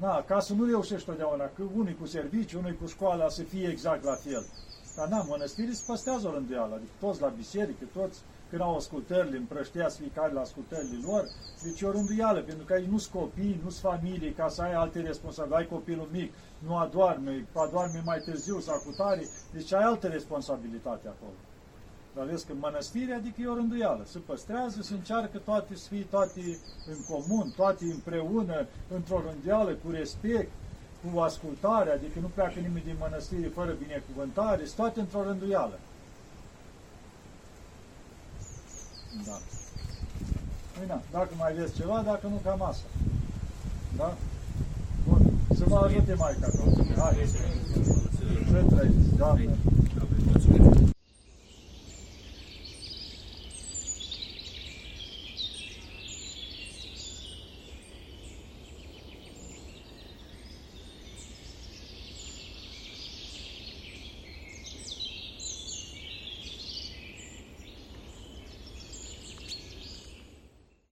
Da, 0.00 0.24
ca 0.26 0.40
să 0.40 0.54
nu 0.54 0.64
reușești 0.64 1.06
totdeauna, 1.06 1.44
că 1.44 1.62
unii 1.76 1.94
cu 1.94 2.06
serviciu, 2.06 2.58
unii 2.58 2.76
cu 2.76 2.86
școala 2.86 3.28
să 3.28 3.42
fie 3.42 3.68
exact 3.68 4.04
la 4.04 4.14
fel. 4.14 4.44
Dar 4.94 5.08
na, 5.08 5.22
mănăstirii 5.22 5.74
se 5.74 5.82
păstrează 5.86 6.28
o 6.28 6.32
rânduială, 6.32 6.74
adică 6.74 6.92
toți 6.98 7.20
la 7.20 7.28
biserică, 7.28 7.84
toți 7.92 8.22
când 8.48 8.62
au 8.62 8.76
ascultările, 8.76 9.36
împrășteați 9.36 9.96
fiecare 9.96 10.32
la 10.32 10.40
ascultările 10.40 10.98
lor, 11.06 11.28
deci 11.62 11.80
e 11.80 11.86
o 11.86 11.90
rânduială, 11.90 12.40
pentru 12.40 12.64
că 12.64 12.72
aici 12.72 12.86
nu 12.86 12.98
sunt 12.98 13.12
copii, 13.12 13.60
nu 13.62 13.70
sunt 13.70 13.92
familie, 13.92 14.34
ca 14.34 14.48
să 14.48 14.62
ai 14.62 14.72
alte 14.72 15.00
responsabilități, 15.00 15.62
ai 15.62 15.76
copilul 15.76 16.08
mic, 16.12 16.34
nu 16.58 16.76
adorme, 16.76 17.46
adorme 17.52 18.02
mai 18.04 18.20
târziu 18.20 18.60
sau 18.60 18.78
cu 18.78 18.90
tare, 18.90 19.28
deci 19.50 19.72
ai 19.72 19.82
altă 19.82 20.06
responsabilitate 20.06 21.08
acolo. 21.08 21.38
Dar 22.14 22.24
vezi 22.26 22.46
că 22.46 22.52
mănăstirea, 22.60 23.16
adică 23.16 23.40
e 23.40 23.46
o 23.46 23.54
rânduială, 23.54 24.02
se 24.06 24.18
păstrează, 24.18 24.82
se 24.82 24.94
încearcă 24.94 25.38
toate 25.38 25.76
să 25.76 25.86
fie 25.88 26.06
toate 26.10 26.58
în 26.86 26.96
comun, 27.08 27.52
toate 27.56 27.84
împreună, 27.84 28.66
într-o 28.94 29.22
rânduială, 29.26 29.70
cu 29.70 29.90
respect, 29.90 30.50
cu 31.02 31.18
ascultare, 31.18 31.90
adică 31.90 32.18
nu 32.20 32.30
pleacă 32.34 32.60
nimeni 32.60 32.84
din 32.84 32.96
mănăstire 32.98 33.48
fără 33.48 33.72
binecuvântare, 33.72 34.64
sunt 34.64 34.76
toate 34.76 35.00
într-o 35.00 35.22
rânduială. 35.22 35.78
Da. 39.26 39.38
Păi 40.76 40.86
da, 40.86 41.00
dacă 41.10 41.30
mai 41.38 41.50
aveți 41.50 41.74
ceva, 41.74 42.02
dacă 42.04 42.26
nu, 42.26 42.40
cam 42.44 42.62
asta. 42.62 42.86
Da? 43.96 44.16
Bun. 45.08 45.32
Să 45.54 45.64
vă 45.66 45.76
ajute 45.76 46.14
Maica 46.14 46.48
Domnului. 46.56 46.94
Hai. 46.96 47.26
Să 48.50 48.64
trăiți. 48.74 49.16
Doamne. 49.16 49.58
Mulțumesc. 50.26 50.98